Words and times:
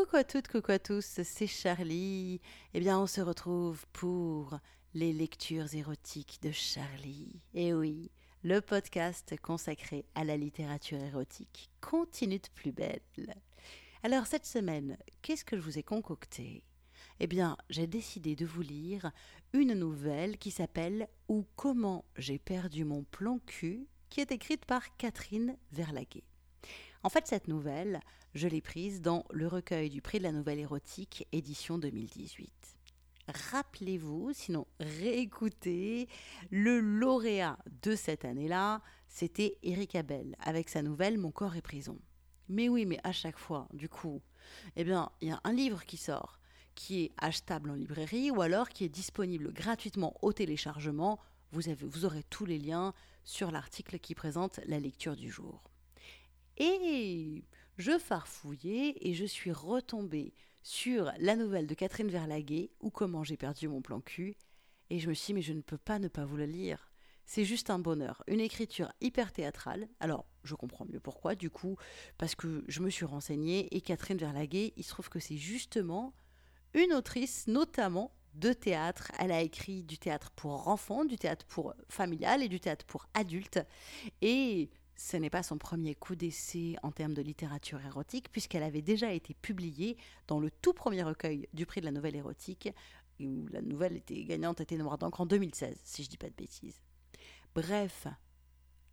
Coucou 0.00 0.16
à 0.16 0.24
toutes, 0.24 0.48
coucou 0.48 0.72
à 0.72 0.78
tous, 0.78 1.20
c'est 1.22 1.46
Charlie. 1.46 2.40
Eh 2.72 2.80
bien, 2.80 2.98
on 2.98 3.06
se 3.06 3.20
retrouve 3.20 3.84
pour 3.92 4.58
les 4.94 5.12
lectures 5.12 5.74
érotiques 5.74 6.38
de 6.40 6.50
Charlie. 6.50 7.42
Eh 7.52 7.74
oui, 7.74 8.10
le 8.42 8.62
podcast 8.62 9.34
consacré 9.42 10.06
à 10.14 10.24
la 10.24 10.38
littérature 10.38 11.02
érotique 11.02 11.70
continue 11.82 12.38
de 12.38 12.48
plus 12.54 12.72
belle. 12.72 13.02
Alors, 14.02 14.26
cette 14.26 14.46
semaine, 14.46 14.96
qu'est-ce 15.20 15.44
que 15.44 15.56
je 15.56 15.62
vous 15.62 15.78
ai 15.78 15.82
concocté? 15.82 16.64
Eh 17.18 17.26
bien, 17.26 17.58
j'ai 17.68 17.86
décidé 17.86 18.36
de 18.36 18.46
vous 18.46 18.62
lire 18.62 19.12
une 19.52 19.74
nouvelle 19.74 20.38
qui 20.38 20.50
s'appelle 20.50 21.08
Ou 21.28 21.44
comment 21.56 22.06
j'ai 22.16 22.38
perdu 22.38 22.86
mon 22.86 23.04
plan 23.04 23.38
cul, 23.44 23.86
qui 24.08 24.22
est 24.22 24.32
écrite 24.32 24.64
par 24.64 24.96
Catherine 24.96 25.58
Verlaguet. 25.72 26.24
En 27.02 27.08
fait, 27.08 27.26
cette 27.26 27.48
nouvelle, 27.48 28.00
je 28.34 28.46
l'ai 28.46 28.60
prise 28.60 29.00
dans 29.00 29.24
le 29.30 29.48
recueil 29.48 29.88
du 29.88 30.02
prix 30.02 30.18
de 30.18 30.24
la 30.24 30.32
nouvelle 30.32 30.58
érotique, 30.58 31.26
édition 31.32 31.78
2018. 31.78 32.50
Rappelez-vous, 33.52 34.32
sinon 34.34 34.66
réécoutez, 34.80 36.08
le 36.50 36.78
lauréat 36.78 37.58
de 37.82 37.96
cette 37.96 38.26
année-là, 38.26 38.82
c'était 39.08 39.56
Eric 39.62 39.94
Abel, 39.94 40.36
avec 40.40 40.68
sa 40.68 40.82
nouvelle 40.82 41.16
Mon 41.16 41.30
corps 41.30 41.56
est 41.56 41.62
prison. 41.62 41.98
Mais 42.50 42.68
oui, 42.68 42.84
mais 42.84 43.00
à 43.02 43.12
chaque 43.12 43.38
fois, 43.38 43.66
du 43.72 43.88
coup, 43.88 44.20
eh 44.76 44.84
bien, 44.84 45.10
il 45.22 45.28
y 45.28 45.32
a 45.32 45.40
un 45.44 45.52
livre 45.54 45.86
qui 45.86 45.96
sort, 45.96 46.38
qui 46.74 47.04
est 47.04 47.12
achetable 47.16 47.70
en 47.70 47.74
librairie, 47.74 48.30
ou 48.30 48.42
alors 48.42 48.68
qui 48.68 48.84
est 48.84 48.90
disponible 48.90 49.54
gratuitement 49.54 50.18
au 50.20 50.34
téléchargement. 50.34 51.18
Vous, 51.52 51.62
vous 51.80 52.04
aurez 52.04 52.24
tous 52.24 52.44
les 52.44 52.58
liens 52.58 52.92
sur 53.24 53.50
l'article 53.50 53.98
qui 54.00 54.14
présente 54.14 54.60
la 54.66 54.78
lecture 54.78 55.16
du 55.16 55.30
jour. 55.30 55.69
Et 56.60 57.42
je 57.78 57.98
farfouillais 57.98 58.94
et 59.00 59.14
je 59.14 59.24
suis 59.24 59.50
retombée 59.50 60.34
sur 60.62 61.10
la 61.18 61.34
nouvelle 61.34 61.66
de 61.66 61.72
Catherine 61.72 62.10
Verlaguet, 62.10 62.70
ou 62.80 62.90
comment 62.90 63.24
j'ai 63.24 63.38
perdu 63.38 63.66
mon 63.66 63.80
plan 63.80 64.02
cul, 64.02 64.36
et 64.90 64.98
je 64.98 65.08
me 65.08 65.14
suis 65.14 65.28
dit, 65.28 65.34
mais 65.34 65.42
je 65.42 65.54
ne 65.54 65.62
peux 65.62 65.78
pas 65.78 65.98
ne 65.98 66.08
pas 66.08 66.26
vous 66.26 66.36
le 66.36 66.44
lire. 66.44 66.92
C'est 67.24 67.46
juste 67.46 67.70
un 67.70 67.78
bonheur, 67.78 68.22
une 68.26 68.40
écriture 68.40 68.92
hyper 69.00 69.32
théâtrale. 69.32 69.88
Alors, 70.00 70.26
je 70.44 70.54
comprends 70.54 70.84
mieux 70.84 71.00
pourquoi, 71.00 71.34
du 71.34 71.48
coup, 71.48 71.78
parce 72.18 72.34
que 72.34 72.62
je 72.68 72.80
me 72.80 72.90
suis 72.90 73.06
renseignée, 73.06 73.74
et 73.74 73.80
Catherine 73.80 74.18
Verlaguet, 74.18 74.74
il 74.76 74.84
se 74.84 74.90
trouve 74.90 75.08
que 75.08 75.18
c'est 75.18 75.38
justement 75.38 76.12
une 76.74 76.92
autrice, 76.92 77.46
notamment 77.46 78.12
de 78.34 78.52
théâtre. 78.52 79.12
Elle 79.18 79.32
a 79.32 79.40
écrit 79.40 79.82
du 79.82 79.96
théâtre 79.96 80.30
pour 80.32 80.68
enfants, 80.68 81.06
du 81.06 81.16
théâtre 81.16 81.46
pour 81.46 81.74
familial 81.88 82.42
et 82.42 82.48
du 82.48 82.60
théâtre 82.60 82.84
pour 82.84 83.06
adultes. 83.14 83.60
Et 84.20 84.68
ce 85.00 85.16
n'est 85.16 85.30
pas 85.30 85.42
son 85.42 85.56
premier 85.56 85.94
coup 85.94 86.14
d'essai 86.14 86.76
en 86.82 86.92
termes 86.92 87.14
de 87.14 87.22
littérature 87.22 87.80
érotique, 87.80 88.30
puisqu'elle 88.30 88.62
avait 88.62 88.82
déjà 88.82 89.12
été 89.12 89.32
publiée 89.32 89.96
dans 90.26 90.38
le 90.38 90.50
tout 90.50 90.74
premier 90.74 91.02
recueil 91.02 91.48
du 91.54 91.64
prix 91.64 91.80
de 91.80 91.86
la 91.86 91.90
nouvelle 91.90 92.16
érotique, 92.16 92.68
où 93.18 93.46
la 93.48 93.62
nouvelle 93.62 93.96
était 93.96 94.22
gagnante 94.24 94.60
était 94.60 94.76
noire 94.76 94.98
d'encre 94.98 95.22
en 95.22 95.26
2016, 95.26 95.80
si 95.84 96.04
je 96.04 96.10
dis 96.10 96.18
pas 96.18 96.28
de 96.28 96.34
bêtises. 96.34 96.82
Bref, 97.54 98.08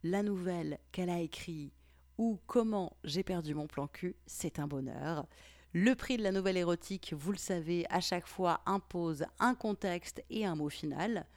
la 0.02 0.24
nouvelle 0.24 0.80
qu'elle 0.94 1.10
a 1.10 1.20
écrite, 1.20 1.74
ou 2.18 2.40
Comment 2.48 2.96
j'ai 3.04 3.24
perdu 3.24 3.54
mon 3.54 3.68
plan 3.68 3.88
cul, 3.88 4.16
c'est 4.26 4.60
un 4.60 4.68
bonheur. 4.68 5.28
Le 5.74 5.94
prix 5.94 6.16
de 6.16 6.24
la 6.24 6.32
nouvelle 6.32 6.58
érotique, 6.58 7.14
vous 7.18 7.34
le 7.34 7.38
savez, 7.38 7.86
à 7.90 8.00
chaque 8.00 8.28
fois 8.28 8.62
impose 8.66 9.26
un 9.40 9.56
contexte 9.56 10.24
et 10.30 10.46
un 10.46 10.56
mot 10.56 10.70
final. 10.70 11.28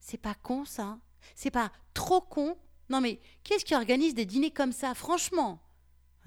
C'est 0.00 0.18
pas 0.18 0.34
con 0.34 0.64
ça 0.64 0.98
C'est 1.36 1.52
pas 1.52 1.70
trop 1.94 2.20
con 2.20 2.58
Non 2.88 3.00
mais 3.00 3.20
qu'est-ce 3.44 3.64
qui 3.64 3.76
organise 3.76 4.16
des 4.16 4.26
dîners 4.26 4.50
comme 4.50 4.72
ça, 4.72 4.94
franchement? 4.94 5.62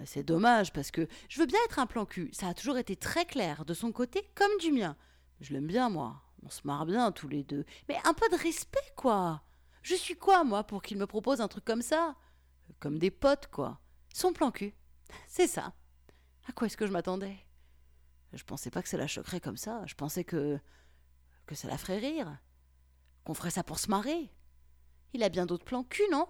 C'est 0.06 0.24
dommage 0.24 0.72
parce 0.72 0.92
que 0.92 1.10
je 1.28 1.42
veux 1.42 1.46
bien 1.46 1.60
être 1.66 1.80
un 1.80 1.88
plan 1.88 2.06
cul, 2.06 2.30
ça 2.32 2.48
a 2.48 2.54
toujours 2.54 2.78
été 2.78 2.96
très 2.96 3.26
clair, 3.26 3.66
de 3.66 3.74
son 3.74 3.92
côté 3.92 4.32
comme 4.34 4.58
du 4.62 4.72
mien. 4.72 4.96
Je 5.42 5.52
l'aime 5.52 5.68
bien 5.68 5.90
moi, 5.90 6.22
on 6.42 6.50
se 6.50 6.62
marre 6.64 6.86
bien 6.86 7.12
tous 7.12 7.28
les 7.28 7.44
deux. 7.44 7.66
Mais 7.90 7.98
un 8.06 8.14
peu 8.14 8.30
de 8.30 8.42
respect 8.42 8.94
quoi 8.96 9.44
je 9.88 9.96
suis 9.96 10.18
quoi, 10.18 10.44
moi, 10.44 10.66
pour 10.66 10.82
qu'il 10.82 10.98
me 10.98 11.08
propose 11.08 11.40
un 11.40 11.48
truc 11.48 11.64
comme 11.64 11.82
ça? 11.82 12.16
Comme 12.80 13.00
des 13.00 13.10
potes, 13.10 13.48
quoi. 13.48 13.80
Son 14.14 14.34
plan 14.34 14.52
cul. 14.52 14.74
C'est 15.28 15.48
ça. 15.48 15.74
À 16.50 16.52
quoi 16.52 16.68
est-ce 16.68 16.76
que 16.76 16.86
je 16.86 16.92
m'attendais? 16.92 17.38
Je 18.34 18.44
pensais 18.44 18.70
pas 18.70 18.84
que 18.84 18.90
ça 18.90 18.98
la 18.98 19.08
choquerait 19.08 19.40
comme 19.40 19.56
ça. 19.56 19.86
Je 19.86 19.96
pensais 19.96 20.26
que. 20.26 20.60
que 21.46 21.56
ça 21.56 21.70
la 21.70 21.78
ferait 21.78 22.00
rire. 22.00 22.38
Qu'on 23.24 23.34
ferait 23.34 23.52
ça 23.52 23.64
pour 23.64 23.80
se 23.80 23.90
marrer. 23.90 24.30
Il 25.14 25.24
a 25.24 25.30
bien 25.30 25.46
d'autres 25.46 25.64
plans 25.64 25.86
cul, 25.86 26.04
non? 26.12 26.28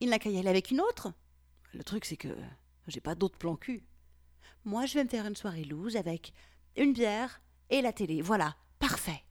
Il 0.00 0.08
n'a 0.08 0.18
qu'à 0.18 0.30
y 0.30 0.38
aller 0.38 0.48
avec 0.48 0.70
une 0.70 0.80
autre 0.80 1.12
Le 1.74 1.84
truc, 1.84 2.06
c'est 2.06 2.16
que 2.16 2.34
j'ai 2.86 3.02
pas 3.02 3.14
d'autres 3.14 3.38
plans 3.38 3.56
cul. 3.56 3.86
Moi, 4.64 4.86
je 4.86 4.94
vais 4.94 5.04
me 5.04 5.08
faire 5.10 5.26
une 5.26 5.36
soirée 5.36 5.64
loose 5.64 5.96
avec 5.96 6.32
une 6.76 6.94
bière 6.94 7.42
et 7.68 7.82
la 7.82 7.92
télé. 7.92 8.22
Voilà, 8.22 8.56
parfait. 8.78 9.22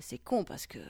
C'est 0.00 0.18
con 0.18 0.44
parce 0.44 0.66
que 0.66 0.80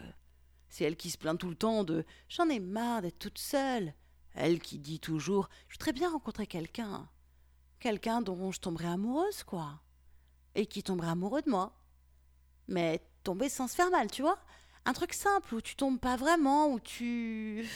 c'est 0.69 0.85
elle 0.85 0.97
qui 0.97 1.11
se 1.11 1.19
plaint 1.19 1.39
tout 1.39 1.49
le 1.49 1.57
temps 1.57 1.85
de 1.85 2.05
J'en 2.29 2.49
ai 2.49 2.61
marre 2.61 3.03
d'être 3.03 3.19
toute 3.19 3.39
seule. 3.39 3.95
Elle 4.35 4.61
qui 4.61 4.79
dit 4.79 5.01
toujours 5.01 5.49
Je 5.69 5.75
voudrais 5.75 5.93
bien 5.93 6.11
rencontrer 6.11 6.47
quelqu'un. 6.47 7.09
Quelqu'un 7.81 8.21
dont 8.21 8.53
je 8.53 8.61
tomberais 8.61 8.89
amoureuse, 8.89 9.43
quoi. 9.45 9.81
Et 10.55 10.67
qui 10.67 10.83
tomberait 10.83 11.09
amoureux 11.09 11.43
de 11.43 11.51
moi. 11.51 11.79
Mais 12.69 13.03
tomber 13.23 13.49
sans 13.49 13.69
se 13.69 13.75
faire 13.75 13.91
mal, 13.91 14.11
tu 14.11 14.23
vois 14.23 14.39
Un 14.85 14.93
truc 14.93 15.13
simple 15.13 15.55
où 15.55 15.61
tu 15.61 15.77
tombes 15.77 16.01
pas 16.01 16.17
vraiment, 16.17 16.73
où 16.73 16.81
tu. 16.81 17.67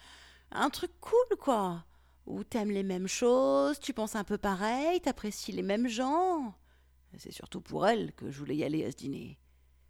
Un 0.50 0.70
truc 0.70 0.92
cool, 1.00 1.36
quoi. 1.38 1.84
Où 2.26 2.44
t'aimes 2.44 2.70
les 2.70 2.82
mêmes 2.82 3.08
choses, 3.08 3.78
tu 3.80 3.92
penses 3.92 4.16
un 4.16 4.24
peu 4.24 4.38
pareil, 4.38 5.00
t'apprécies 5.00 5.52
les 5.52 5.62
mêmes 5.62 5.88
gens. 5.88 6.54
C'est 7.16 7.32
surtout 7.32 7.60
pour 7.60 7.86
elle 7.86 8.12
que 8.12 8.30
je 8.30 8.38
voulais 8.38 8.56
y 8.56 8.64
aller 8.64 8.84
à 8.84 8.90
ce 8.90 8.96
dîner. 8.96 9.38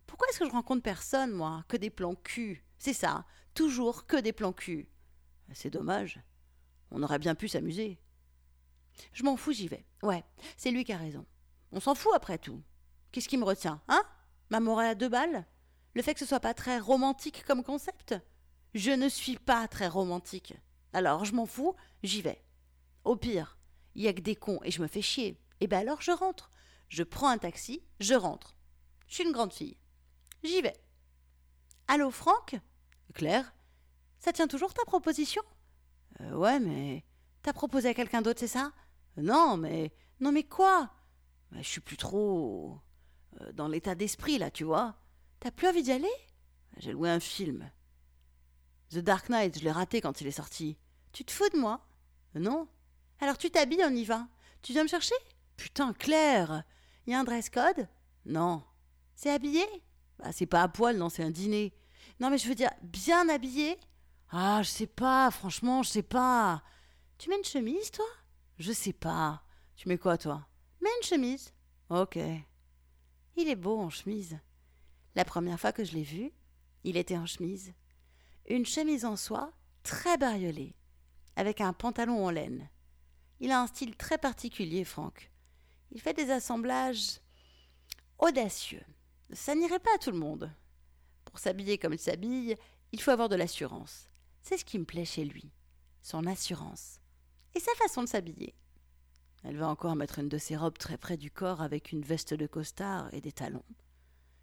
Pourquoi 0.08 0.26
est-ce 0.28 0.40
que 0.40 0.46
je 0.46 0.50
rencontre 0.50 0.82
personne, 0.82 1.32
moi? 1.32 1.64
Que 1.68 1.76
des 1.76 1.90
plans 1.90 2.16
cul. 2.16 2.64
C'est 2.78 2.94
ça, 2.94 3.26
toujours 3.54 4.06
que 4.06 4.16
des 4.16 4.32
plans 4.32 4.54
cul. 4.54 4.88
C'est 5.52 5.70
dommage. 5.70 6.20
On 6.90 7.02
aurait 7.02 7.18
bien 7.18 7.34
pu 7.34 7.46
s'amuser. 7.46 8.00
Je 9.12 9.22
m'en 9.22 9.36
fous, 9.36 9.52
j'y 9.52 9.68
vais. 9.68 9.84
Ouais, 10.02 10.24
c'est 10.56 10.70
lui 10.70 10.84
qui 10.84 10.92
a 10.92 10.96
raison. 10.96 11.26
On 11.72 11.78
s'en 11.78 11.94
fout 11.94 12.12
après 12.16 12.38
tout. 12.38 12.62
Qu'est-ce 13.12 13.28
qui 13.28 13.36
me 13.36 13.44
retient, 13.44 13.82
hein? 13.86 14.02
Ma 14.50 14.60
morale 14.60 14.86
à 14.86 14.94
deux 14.94 15.10
balles? 15.10 15.46
Le 15.94 16.02
fait 16.02 16.14
que 16.14 16.20
ce 16.20 16.26
soit 16.26 16.40
pas 16.40 16.54
très 16.54 16.78
romantique 16.78 17.44
comme 17.44 17.62
concept? 17.62 18.14
Je 18.74 18.90
ne 18.90 19.08
suis 19.08 19.36
pas 19.36 19.68
très 19.68 19.88
romantique. 19.88 20.54
Alors 20.94 21.26
je 21.26 21.34
m'en 21.34 21.46
fous, 21.46 21.76
j'y 22.02 22.22
vais. 22.22 22.42
Au 23.04 23.14
pire, 23.14 23.58
il 23.94 24.02
y 24.02 24.08
a 24.08 24.14
que 24.14 24.20
des 24.20 24.36
cons 24.36 24.60
et 24.64 24.70
je 24.70 24.80
me 24.80 24.86
fais 24.86 25.02
chier. 25.02 25.28
Et 25.60 25.64
eh 25.64 25.66
ben 25.66 25.80
alors 25.80 26.00
je 26.00 26.12
rentre. 26.12 26.50
Je 26.88 27.02
prends 27.02 27.28
un 27.28 27.38
taxi, 27.38 27.82
je 28.00 28.14
rentre. 28.14 28.56
Je 29.06 29.16
suis 29.16 29.24
une 29.24 29.32
grande 29.32 29.52
fille. 29.52 29.76
J'y 30.42 30.60
vais. 30.62 30.76
Allô, 31.88 32.10
Franck? 32.10 32.56
Claire? 33.14 33.52
Ça 34.20 34.32
tient 34.32 34.48
toujours 34.48 34.74
ta 34.74 34.84
proposition? 34.84 35.42
Euh, 36.20 36.32
Ouais, 36.34 36.60
mais. 36.60 37.04
T'as 37.42 37.52
proposé 37.52 37.88
à 37.88 37.94
quelqu'un 37.94 38.22
d'autre, 38.22 38.40
c'est 38.40 38.46
ça? 38.48 38.72
Non, 39.16 39.56
mais. 39.56 39.92
Non, 40.20 40.32
mais 40.32 40.42
quoi? 40.44 40.90
Bah, 41.50 41.58
Je 41.62 41.68
suis 41.68 41.80
plus 41.80 41.96
trop. 41.96 42.78
euh, 43.40 43.52
dans 43.52 43.68
l'état 43.68 43.94
d'esprit, 43.94 44.38
là, 44.38 44.50
tu 44.50 44.64
vois. 44.64 44.96
T'as 45.40 45.50
plus 45.50 45.68
envie 45.68 45.82
d'y 45.82 45.92
aller? 45.92 46.10
J'ai 46.78 46.92
loué 46.92 47.10
un 47.10 47.20
film. 47.20 47.70
The 48.90 48.98
Dark 48.98 49.28
Knight, 49.28 49.58
je 49.58 49.64
l'ai 49.64 49.70
raté 49.70 50.00
quand 50.00 50.20
il 50.20 50.26
est 50.26 50.30
sorti. 50.32 50.76
Tu 51.12 51.24
te 51.24 51.30
fous 51.32 51.48
de 51.50 51.58
moi? 51.58 51.86
Non? 52.34 52.68
Alors 53.20 53.36
tu 53.38 53.50
t'habilles, 53.50 53.84
on 53.84 53.94
y 53.94 54.04
va. 54.04 54.28
Tu 54.62 54.72
viens 54.72 54.82
me 54.82 54.88
chercher? 54.88 55.14
Putain, 55.56 55.92
Claire 55.92 56.62
Y 57.06 57.14
a 57.14 57.20
un 57.20 57.24
dress 57.24 57.50
code? 57.50 57.88
Non. 58.24 58.62
C'est 59.14 59.30
habillé? 59.30 59.64
Bah, 60.18 60.32
c'est 60.32 60.46
pas 60.46 60.62
à 60.62 60.68
poil, 60.68 60.96
non, 60.96 61.08
c'est 61.08 61.22
un 61.22 61.30
dîner. 61.30 61.72
Non, 62.20 62.30
mais 62.30 62.38
je 62.38 62.48
veux 62.48 62.54
dire, 62.54 62.70
bien 62.82 63.28
habillé 63.28 63.78
Ah, 64.30 64.62
je 64.62 64.68
sais 64.68 64.86
pas, 64.86 65.30
franchement, 65.30 65.82
je 65.82 65.90
sais 65.90 66.02
pas. 66.02 66.62
Tu 67.18 67.30
mets 67.30 67.38
une 67.38 67.44
chemise, 67.44 67.90
toi? 67.90 68.06
Je 68.58 68.72
sais 68.72 68.92
pas. 68.92 69.42
Tu 69.76 69.88
mets 69.88 69.98
quoi, 69.98 70.18
toi? 70.18 70.46
Mets 70.80 70.90
une 71.00 71.06
chemise. 71.06 71.52
Ok. 71.90 72.18
Il 73.36 73.48
est 73.48 73.56
beau 73.56 73.78
en 73.78 73.90
chemise. 73.90 74.38
La 75.14 75.24
première 75.24 75.58
fois 75.58 75.72
que 75.72 75.84
je 75.84 75.92
l'ai 75.92 76.02
vu, 76.02 76.32
il 76.84 76.96
était 76.96 77.16
en 77.16 77.26
chemise. 77.26 77.72
Une 78.48 78.66
chemise 78.66 79.04
en 79.04 79.16
soie, 79.16 79.52
très 79.82 80.16
bariolée, 80.16 80.74
avec 81.36 81.60
un 81.60 81.72
pantalon 81.72 82.24
en 82.24 82.30
laine. 82.30 82.68
Il 83.40 83.52
a 83.52 83.60
un 83.60 83.66
style 83.68 83.96
très 83.96 84.18
particulier, 84.18 84.84
Franck. 84.84 85.30
Il 85.92 86.00
fait 86.00 86.14
des 86.14 86.30
assemblages 86.30 87.20
audacieux. 88.18 88.84
Ça 89.32 89.54
n'irait 89.54 89.78
pas 89.78 89.94
à 89.94 89.98
tout 89.98 90.10
le 90.10 90.18
monde. 90.18 90.50
Pour 91.24 91.38
s'habiller 91.38 91.78
comme 91.78 91.92
il 91.92 91.98
s'habille, 91.98 92.56
il 92.92 93.00
faut 93.00 93.10
avoir 93.10 93.28
de 93.28 93.36
l'assurance. 93.36 94.08
C'est 94.42 94.56
ce 94.56 94.64
qui 94.64 94.78
me 94.78 94.84
plaît 94.84 95.04
chez 95.04 95.24
lui, 95.24 95.52
son 96.00 96.26
assurance. 96.26 97.00
Et 97.54 97.60
sa 97.60 97.74
façon 97.74 98.02
de 98.02 98.08
s'habiller. 98.08 98.54
Elle 99.44 99.56
va 99.56 99.68
encore 99.68 99.96
mettre 99.96 100.18
une 100.18 100.28
de 100.28 100.38
ses 100.38 100.56
robes 100.56 100.78
très 100.78 100.96
près 100.96 101.16
du 101.16 101.30
corps 101.30 101.60
avec 101.60 101.92
une 101.92 102.02
veste 102.02 102.34
de 102.34 102.46
costard 102.46 103.12
et 103.12 103.20
des 103.20 103.32
talons. 103.32 103.64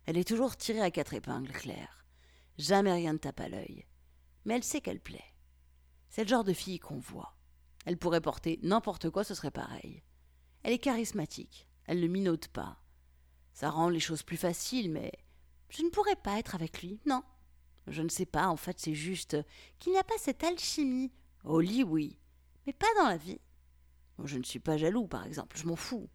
Elle 0.06 0.18
est 0.18 0.28
toujours 0.28 0.56
tirée 0.56 0.82
à 0.82 0.92
quatre 0.92 1.14
épingles, 1.14 1.52
Claire. 1.52 2.06
Jamais 2.58 2.94
rien 2.94 3.14
ne 3.14 3.18
tape 3.18 3.40
à 3.40 3.50
l'œil. 3.50 3.86
Mais 4.46 4.56
elle 4.56 4.64
sait 4.64 4.82
qu'elle 4.82 5.02
plaît. 5.02 5.34
C'est 6.10 6.24
le 6.24 6.30
genre 6.30 6.44
de 6.44 6.54
fille 6.54 6.80
qu'on 6.80 7.00
voit. 7.00 7.36
Elle 7.86 7.98
pourrait 7.98 8.22
porter 8.22 8.60
n'importe 8.62 9.10
quoi, 9.10 9.24
ce 9.24 9.34
serait 9.34 9.52
pareil. 9.52 10.04
Elle 10.64 10.74
est 10.74 10.80
charismatique, 10.80 11.68
elle 11.86 12.00
ne 12.00 12.08
minote 12.08 12.48
pas. 12.48 12.80
Ça 13.56 13.70
rend 13.70 13.88
les 13.88 14.02
choses 14.02 14.22
plus 14.22 14.36
faciles, 14.36 14.92
mais 14.92 15.14
je 15.70 15.82
ne 15.82 15.90
pourrais 15.90 16.18
pas 16.18 16.38
être 16.38 16.56
avec 16.56 16.84
lui, 16.84 17.00
non. 17.06 17.24
Je 17.88 18.02
ne 18.02 18.10
sais 18.10 18.26
pas, 18.26 18.50
en 18.50 18.58
fait, 18.58 18.82
c'est 18.82 18.94
juste 18.94 19.38
qu'il 19.80 19.94
n'y 19.94 19.98
a 19.98 20.04
pas 20.04 20.18
cette 20.20 20.44
alchimie. 20.44 21.14
Au 21.46 21.62
lit, 21.62 21.82
oui. 21.82 22.20
Mais 22.68 22.74
pas 22.74 22.94
dans 22.98 23.08
la 23.08 23.16
vie. 23.16 23.40
Je 24.26 24.38
ne 24.38 24.44
suis 24.44 24.60
pas 24.60 24.76
jaloux, 24.76 25.08
par 25.08 25.26
exemple, 25.26 25.58
je 25.58 25.68
m'en 25.68 25.78
fous. 25.78 26.10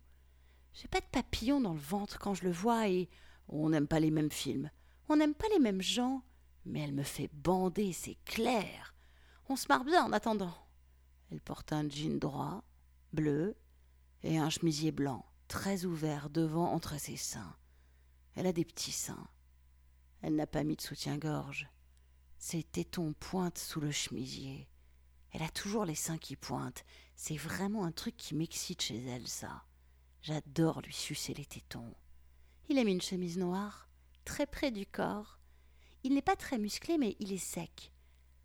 J'ai 0.74 0.86
pas 0.86 1.00
de 1.00 1.06
papillon 1.10 1.62
dans 1.62 1.72
le 1.72 1.80
ventre 1.80 2.18
quand 2.18 2.34
je 2.34 2.44
le 2.44 2.52
vois 2.52 2.88
et 2.88 3.08
on 3.48 3.70
n'aime 3.70 3.88
pas 3.88 4.00
les 4.00 4.10
mêmes 4.10 4.30
films. 4.30 4.70
On 5.08 5.16
n'aime 5.16 5.34
pas 5.34 5.48
les 5.48 5.60
mêmes 5.60 5.82
gens. 5.82 6.22
Mais 6.66 6.80
elle 6.80 6.92
me 6.92 7.02
fait 7.02 7.30
bander, 7.32 7.94
c'est 7.94 8.18
clair. 8.26 8.94
On 9.48 9.56
se 9.56 9.66
marre 9.68 9.84
bien 9.84 10.04
en 10.04 10.12
attendant. 10.12 10.54
Elle 11.32 11.40
porte 11.40 11.72
un 11.72 11.88
jean 11.88 12.18
droit, 12.18 12.62
bleu, 13.14 13.56
et 14.22 14.36
un 14.36 14.50
chemisier 14.50 14.92
blanc, 14.92 15.24
très 15.50 15.84
ouvert 15.84 16.30
devant 16.30 16.72
entre 16.72 16.96
ses 16.96 17.16
seins. 17.16 17.56
Elle 18.36 18.46
a 18.46 18.52
des 18.52 18.64
petits 18.64 18.92
seins. 18.92 19.28
Elle 20.22 20.36
n'a 20.36 20.46
pas 20.46 20.62
mis 20.62 20.76
de 20.76 20.80
soutien-gorge. 20.80 21.68
Ses 22.38 22.62
tétons 22.62 23.14
pointent 23.14 23.58
sous 23.58 23.80
le 23.80 23.90
chemisier. 23.90 24.68
Elle 25.32 25.42
a 25.42 25.48
toujours 25.48 25.84
les 25.84 25.96
seins 25.96 26.18
qui 26.18 26.36
pointent. 26.36 26.84
C'est 27.16 27.36
vraiment 27.36 27.84
un 27.84 27.90
truc 27.90 28.16
qui 28.16 28.36
m'excite 28.36 28.80
chez 28.80 29.04
elle, 29.04 29.26
ça. 29.26 29.64
J'adore 30.22 30.82
lui 30.82 30.94
sucer 30.94 31.34
les 31.34 31.46
tétons. 31.46 31.96
Il 32.68 32.78
a 32.78 32.84
mis 32.84 32.92
une 32.92 33.02
chemise 33.02 33.36
noire, 33.36 33.88
très 34.24 34.46
près 34.46 34.70
du 34.70 34.86
corps. 34.86 35.40
Il 36.04 36.14
n'est 36.14 36.22
pas 36.22 36.36
très 36.36 36.58
musclé, 36.58 36.96
mais 36.96 37.16
il 37.18 37.32
est 37.32 37.38
sec. 37.38 37.92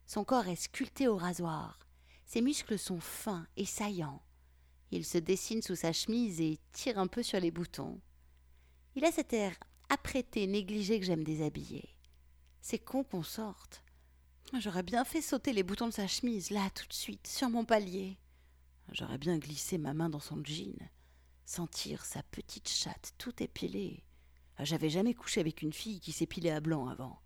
Son 0.07 0.23
corps 0.23 0.47
est 0.47 0.55
sculpté 0.55 1.07
au 1.07 1.17
rasoir. 1.17 1.77
Ses 2.25 2.41
muscles 2.41 2.79
sont 2.79 2.99
fins 2.99 3.45
et 3.57 3.65
saillants. 3.65 4.23
Il 4.91 5.05
se 5.05 5.17
dessine 5.17 5.61
sous 5.61 5.75
sa 5.75 5.93
chemise 5.93 6.41
et 6.41 6.59
tire 6.71 6.99
un 6.99 7.07
peu 7.07 7.23
sur 7.23 7.39
les 7.39 7.51
boutons. 7.51 7.99
Il 8.95 9.03
a 9.05 9.11
cet 9.11 9.33
air 9.33 9.55
apprêté, 9.89 10.47
négligé 10.47 10.99
que 10.99 11.05
j'aime 11.05 11.23
déshabiller. 11.23 11.95
C'est 12.61 12.79
con 12.79 13.03
qu'on 13.03 13.23
sorte. 13.23 13.83
J'aurais 14.59 14.83
bien 14.83 15.03
fait 15.03 15.21
sauter 15.21 15.53
les 15.53 15.63
boutons 15.63 15.87
de 15.87 15.93
sa 15.93 16.07
chemise, 16.07 16.49
là, 16.49 16.69
tout 16.69 16.87
de 16.87 16.93
suite, 16.93 17.27
sur 17.27 17.49
mon 17.49 17.65
palier. 17.65 18.17
J'aurais 18.91 19.17
bien 19.17 19.37
glissé 19.37 19.77
ma 19.77 19.93
main 19.93 20.09
dans 20.09 20.19
son 20.19 20.43
jean, 20.43 20.77
sentir 21.45 22.05
sa 22.05 22.23
petite 22.23 22.69
chatte 22.69 23.13
tout 23.17 23.43
épilée. 23.43 24.03
J'avais 24.59 24.89
jamais 24.89 25.13
couché 25.13 25.41
avec 25.41 25.61
une 25.61 25.73
fille 25.73 25.99
qui 25.99 26.11
s'épilait 26.11 26.51
à 26.51 26.61
blanc 26.61 26.87
avant. 26.87 27.19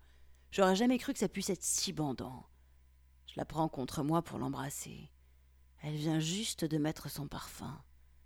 J'aurais 0.50 0.76
jamais 0.76 0.98
cru 0.98 1.12
que 1.12 1.18
ça 1.18 1.28
puisse 1.28 1.50
être 1.50 1.62
si 1.62 1.92
bandant. 1.92 2.46
Je 3.26 3.34
la 3.36 3.44
prends 3.44 3.68
contre 3.68 4.02
moi 4.02 4.22
pour 4.22 4.38
l'embrasser. 4.38 5.12
Elle 5.80 5.96
vient 5.96 6.20
juste 6.20 6.64
de 6.64 6.78
mettre 6.78 7.10
son 7.10 7.26
parfum. 7.26 7.82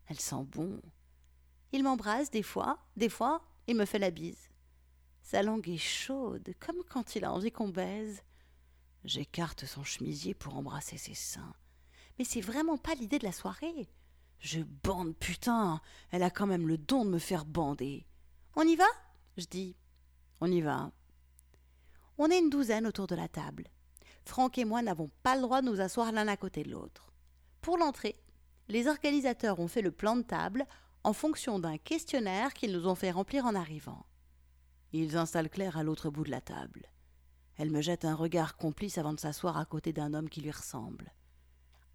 Elle 0.07 0.21
sent 0.21 0.45
bon. 0.49 0.81
Il 1.73 1.83
m'embrasse 1.83 2.31
des 2.31 2.43
fois, 2.43 2.79
des 2.97 3.09
fois, 3.09 3.43
il 3.67 3.77
me 3.77 3.85
fait 3.85 3.99
la 3.99 4.11
bise. 4.11 4.51
Sa 5.23 5.43
langue 5.43 5.69
est 5.69 5.79
chaude, 5.79 6.55
comme 6.61 6.83
quand 6.89 7.17
il 7.17 7.25
a 7.25 7.33
envie 7.33 7.53
qu'on 7.53 7.69
baise. 7.69 8.23
J'écarte 9.05 9.67
son 9.67 9.85
chemisier 9.85 10.35
pour 10.35 10.57
embrasser 10.57 10.99
ses 10.99 11.15
seins. 11.15 11.55
Mais 12.19 12.25
c'est 12.25 12.41
vraiment 12.41 12.77
pas 12.77 12.95
l'idée 12.95 13.19
de 13.19 13.25
la 13.25 13.33
soirée. 13.33 13.89
Je 14.39 14.61
bande, 14.61 15.17
putain. 15.17 15.81
Elle 16.11 16.23
a 16.23 16.31
quand 16.31 16.47
même 16.47 16.69
le 16.69 16.77
don 16.77 17.05
de 17.05 17.11
me 17.11 17.19
faire 17.19 17.45
bander. 17.45 18.07
On 18.57 18.63
y 18.63 18.77
va? 18.77 18.85
Je 19.37 19.47
dis. 19.47 19.77
On 20.41 20.51
y 20.51 20.61
va. 20.61 20.93
On 22.19 22.31
est 22.31 22.39
une 22.39 22.51
douzaine 22.51 22.87
autour 22.87 23.07
de 23.07 23.15
la 23.15 23.29
table. 23.29 23.69
Franck 24.25 24.59
et 24.59 24.65
moi 24.65 24.83
n'avons 24.83 25.11
pas 25.23 25.35
le 25.35 25.43
droit 25.43 25.63
de 25.63 25.71
nous 25.71 25.81
asseoir 25.81 26.13
l'un 26.13 26.29
à 26.29 26.37
côté 26.37 26.63
de 26.63 26.71
l'autre. 26.71 27.14
Pour 27.65 27.79
l'entrée, 27.79 28.21
les 28.69 28.89
organisateurs 28.89 29.59
ont 29.59 29.69
fait 29.69 29.81
le 29.81 29.91
plan 29.91 30.17
de 30.17 30.23
table 30.23 30.67
en 31.03 31.15
fonction 31.15 31.59
d'un 31.59 31.79
questionnaire 31.79 32.53
qu'ils 32.53 32.73
nous 32.73 32.87
ont 32.87 32.95
fait 32.95 33.11
remplir 33.11 33.47
en 33.47 33.55
arrivant. 33.55 34.05
Ils 34.93 35.17
installent 35.17 35.49
Claire 35.49 35.79
à 35.79 35.83
l'autre 35.83 36.11
bout 36.11 36.25
de 36.25 36.31
la 36.31 36.43
table. 36.43 36.91
Elle 37.57 37.71
me 37.71 37.81
jette 37.81 38.05
un 38.05 38.15
regard 38.15 38.59
complice 38.59 38.99
avant 38.99 39.15
de 39.15 39.19
s'asseoir 39.19 39.57
à 39.57 39.65
côté 39.65 39.95
d'un 39.95 40.13
homme 40.13 40.29
qui 40.29 40.43
lui 40.43 40.51
ressemble. 40.51 41.15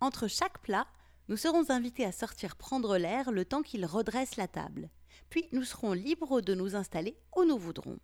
Entre 0.01 0.27
chaque 0.27 0.59
plat, 0.63 0.87
nous 1.27 1.37
serons 1.37 1.69
invités 1.69 2.03
à 2.03 2.11
sortir 2.11 2.55
prendre 2.55 2.97
l'air 2.97 3.29
le 3.29 3.45
temps 3.45 3.61
qu'il 3.61 3.85
redresse 3.85 4.37
la 4.37 4.47
table. 4.47 4.89
Puis 5.29 5.49
nous 5.51 5.65
serons 5.65 5.93
libres 5.93 6.41
de 6.41 6.55
nous 6.55 6.75
installer 6.75 7.15
où 7.37 7.43
nous 7.43 7.59
voudrons. 7.59 7.99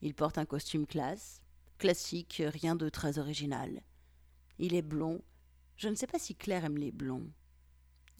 Il 0.00 0.14
porte 0.14 0.38
un 0.38 0.46
costume 0.46 0.86
classe, 0.86 1.42
classique, 1.76 2.42
rien 2.46 2.76
de 2.76 2.88
très 2.88 3.18
original. 3.18 3.82
Il 4.58 4.74
est 4.74 4.80
blond. 4.80 5.20
Je 5.82 5.88
ne 5.88 5.96
sais 5.96 6.06
pas 6.06 6.20
si 6.20 6.36
Claire 6.36 6.64
aime 6.64 6.76
les 6.76 6.92
blonds. 6.92 7.28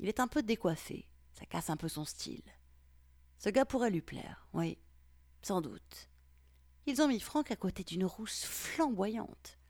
Il 0.00 0.08
est 0.08 0.18
un 0.18 0.26
peu 0.26 0.42
décoiffé. 0.42 1.06
Ça 1.32 1.46
casse 1.46 1.70
un 1.70 1.76
peu 1.76 1.86
son 1.86 2.04
style. 2.04 2.42
Ce 3.38 3.50
gars 3.50 3.64
pourrait 3.64 3.92
lui 3.92 4.02
plaire, 4.02 4.48
oui, 4.52 4.78
sans 5.42 5.60
doute. 5.60 6.10
Ils 6.86 7.00
ont 7.00 7.06
mis 7.06 7.20
Franck 7.20 7.52
à 7.52 7.56
côté 7.56 7.84
d'une 7.84 8.04
rousse 8.04 8.42
flamboyante. 8.42 9.60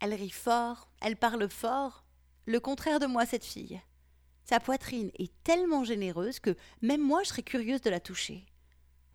Elle 0.00 0.14
rit 0.14 0.30
fort, 0.30 0.90
elle 1.00 1.16
parle 1.16 1.48
fort, 1.48 2.04
le 2.44 2.58
contraire 2.58 2.98
de 2.98 3.06
moi, 3.06 3.24
cette 3.24 3.44
fille. 3.44 3.80
Sa 4.42 4.58
poitrine 4.58 5.12
est 5.14 5.32
tellement 5.44 5.84
généreuse 5.84 6.40
que 6.40 6.56
même 6.82 7.06
moi 7.06 7.22
je 7.22 7.28
serais 7.28 7.44
curieuse 7.44 7.82
de 7.82 7.90
la 7.90 8.00
toucher. 8.00 8.46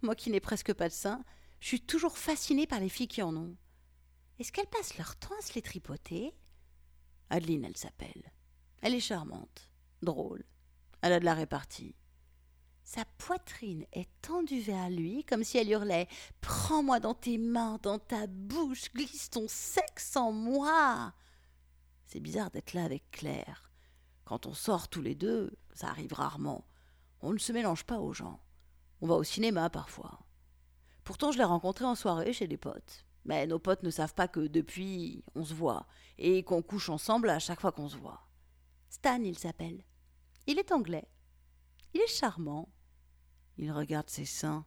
Moi 0.01 0.15
qui 0.15 0.29
n'ai 0.29 0.39
presque 0.39 0.73
pas 0.73 0.87
de 0.87 0.93
sein, 0.93 1.25
je 1.59 1.67
suis 1.67 1.81
toujours 1.81 2.17
fascinée 2.17 2.67
par 2.67 2.79
les 2.79 2.87
filles 2.87 3.09
qui 3.09 3.21
en 3.21 3.35
ont. 3.35 3.57
Est-ce 4.39 4.53
qu'elles 4.53 4.67
passent 4.67 4.97
leur 4.97 5.17
temps 5.17 5.35
à 5.37 5.41
se 5.41 5.55
les 5.55 5.61
tripoter? 5.61 6.33
Adeline, 7.33 7.65
elle 7.65 7.77
s'appelle. 7.77 8.31
Elle 8.83 8.93
est 8.93 8.99
charmante, 8.99 9.71
drôle. 10.03 10.43
Elle 11.01 11.13
a 11.13 11.19
de 11.19 11.25
la 11.25 11.33
répartie. 11.33 11.95
Sa 12.83 13.05
poitrine 13.17 13.87
est 13.91 14.07
tendue 14.21 14.59
vers 14.59 14.91
lui 14.91 15.23
comme 15.23 15.43
si 15.43 15.57
elle 15.57 15.71
hurlait 15.71 16.07
Prends-moi 16.41 16.99
dans 16.99 17.15
tes 17.15 17.39
mains, 17.39 17.79
dans 17.81 17.97
ta 17.97 18.27
bouche, 18.27 18.93
glisse 18.93 19.31
ton 19.31 19.47
sexe 19.47 20.15
en 20.15 20.31
moi. 20.31 21.11
C'est 22.05 22.19
bizarre 22.19 22.51
d'être 22.51 22.73
là 22.73 22.83
avec 22.83 23.09
Claire. 23.09 23.71
Quand 24.25 24.45
on 24.45 24.53
sort 24.53 24.87
tous 24.87 25.01
les 25.01 25.15
deux, 25.15 25.57
ça 25.73 25.87
arrive 25.87 26.13
rarement. 26.13 26.67
On 27.21 27.33
ne 27.33 27.39
se 27.39 27.51
mélange 27.51 27.83
pas 27.83 27.97
aux 27.97 28.13
gens. 28.13 28.39
On 29.01 29.07
va 29.07 29.15
au 29.15 29.23
cinéma 29.23 29.71
parfois. 29.71 30.19
Pourtant, 31.03 31.31
je 31.31 31.39
l'ai 31.39 31.43
rencontré 31.43 31.85
en 31.85 31.95
soirée 31.95 32.31
chez 32.31 32.47
des 32.47 32.57
potes. 32.57 33.07
Mais 33.25 33.47
nos 33.47 33.59
potes 33.59 33.83
ne 33.83 33.89
savent 33.89 34.13
pas 34.13 34.27
que 34.27 34.47
depuis, 34.47 35.23
on 35.35 35.45
se 35.45 35.53
voit 35.53 35.87
et 36.17 36.43
qu'on 36.43 36.61
couche 36.61 36.89
ensemble 36.89 37.29
à 37.29 37.39
chaque 37.39 37.61
fois 37.61 37.71
qu'on 37.71 37.89
se 37.89 37.97
voit. 37.97 38.27
Stan, 38.89 39.21
il 39.23 39.37
s'appelle. 39.37 39.83
Il 40.45 40.59
est 40.59 40.71
anglais. 40.71 41.07
Il 41.93 42.01
est 42.01 42.07
charmant. 42.07 42.69
Il 43.57 43.71
regarde 43.71 44.09
ses 44.09 44.25
seins. 44.25 44.65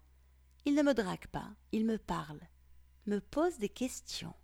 Il 0.65 0.75
ne 0.75 0.83
me 0.83 0.95
drague 0.95 1.29
pas, 1.29 1.49
il 1.71 1.87
me 1.87 1.97
parle, 1.97 2.41
me 3.07 3.21
pose 3.21 3.57
des 3.59 3.69
questions. 3.69 4.35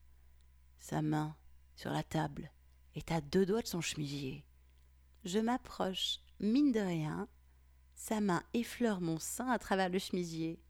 Sa 0.78 1.02
main, 1.02 1.37
sur 1.75 1.90
la 1.90 2.04
table, 2.04 2.52
est 2.95 3.11
à 3.11 3.21
deux 3.21 3.45
doigts 3.45 3.62
de 3.62 3.66
son 3.66 3.81
chemisier. 3.81 4.45
Je 5.25 5.40
m'approche, 5.40 6.21
mine 6.38 6.71
de 6.71 6.78
rien. 6.78 7.28
Sa 7.97 8.21
main 8.21 8.45
effleure 8.54 9.00
mon 9.00 9.19
sein 9.19 9.49
à 9.49 9.59
travers 9.59 9.88
le 9.88 9.99
chemisier. 9.99 10.61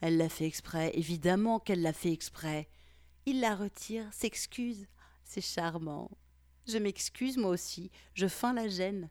Elle 0.00 0.18
l'a 0.18 0.28
fait 0.28 0.46
exprès, 0.46 0.92
évidemment 0.94 1.58
qu'elle 1.58 1.82
l'a 1.82 1.92
fait 1.92 2.12
exprès. 2.12 2.68
Il 3.24 3.40
la 3.40 3.54
retire, 3.54 4.12
s'excuse. 4.12 4.86
C'est 5.24 5.40
charmant. 5.40 6.10
Je 6.66 6.78
m'excuse 6.78 7.38
moi 7.38 7.50
aussi, 7.50 7.90
je 8.14 8.28
feins 8.28 8.52
la 8.52 8.68
gêne. 8.68 9.08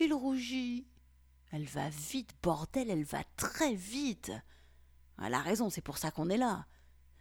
Il 0.00 0.12
rougit. 0.12 0.86
Elle 1.50 1.66
va 1.66 1.88
vite, 1.88 2.34
bordel, 2.42 2.90
elle 2.90 3.04
va 3.04 3.22
très 3.36 3.74
vite. 3.74 4.32
Elle 5.22 5.34
a 5.34 5.40
raison, 5.40 5.70
c'est 5.70 5.80
pour 5.80 5.98
ça 5.98 6.10
qu'on 6.10 6.30
est 6.30 6.36
là. 6.36 6.66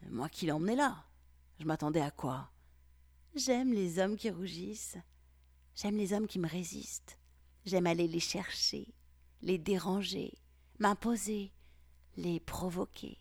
Moi 0.10 0.30
qui 0.30 0.46
l'emmenais 0.46 0.76
là. 0.76 1.06
Je 1.60 1.66
m'attendais 1.66 2.02
à 2.02 2.12
quoi? 2.12 2.52
J'aime 3.36 3.74
les 3.74 4.00
hommes 4.00 4.18
qui 4.18 4.30
rougissent. 4.30 4.98
J'aime 5.76 5.98
les 5.98 6.14
hommes 6.14 6.28
qui 6.28 6.40
me 6.40 6.48
résistent. 6.48 7.18
J'aime 7.66 7.88
aller 7.88 8.08
les 8.08 8.20
chercher, 8.20 8.94
les 9.42 9.58
déranger, 9.58 10.34
m'imposer, 10.80 11.54
les 12.18 12.40
provoquer. 12.40 13.20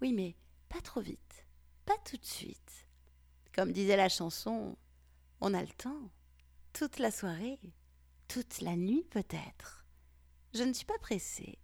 Oui, 0.00 0.12
mais 0.12 0.36
pas 0.68 0.80
trop 0.80 1.00
vite, 1.00 1.46
pas 1.90 1.98
tout 2.08 2.18
de 2.18 2.24
suite. 2.24 2.86
Comme 3.52 3.72
disait 3.72 3.96
la 3.96 4.08
chanson, 4.08 4.78
on 5.40 5.54
a 5.54 5.60
le 5.60 5.72
temps, 5.72 6.08
toute 6.72 7.00
la 7.00 7.10
soirée, 7.10 7.58
toute 8.28 8.60
la 8.60 8.76
nuit 8.76 9.02
peut-être. 9.10 9.84
Je 10.54 10.62
ne 10.62 10.72
suis 10.72 10.84
pas 10.86 10.98
pressée. 11.00 11.58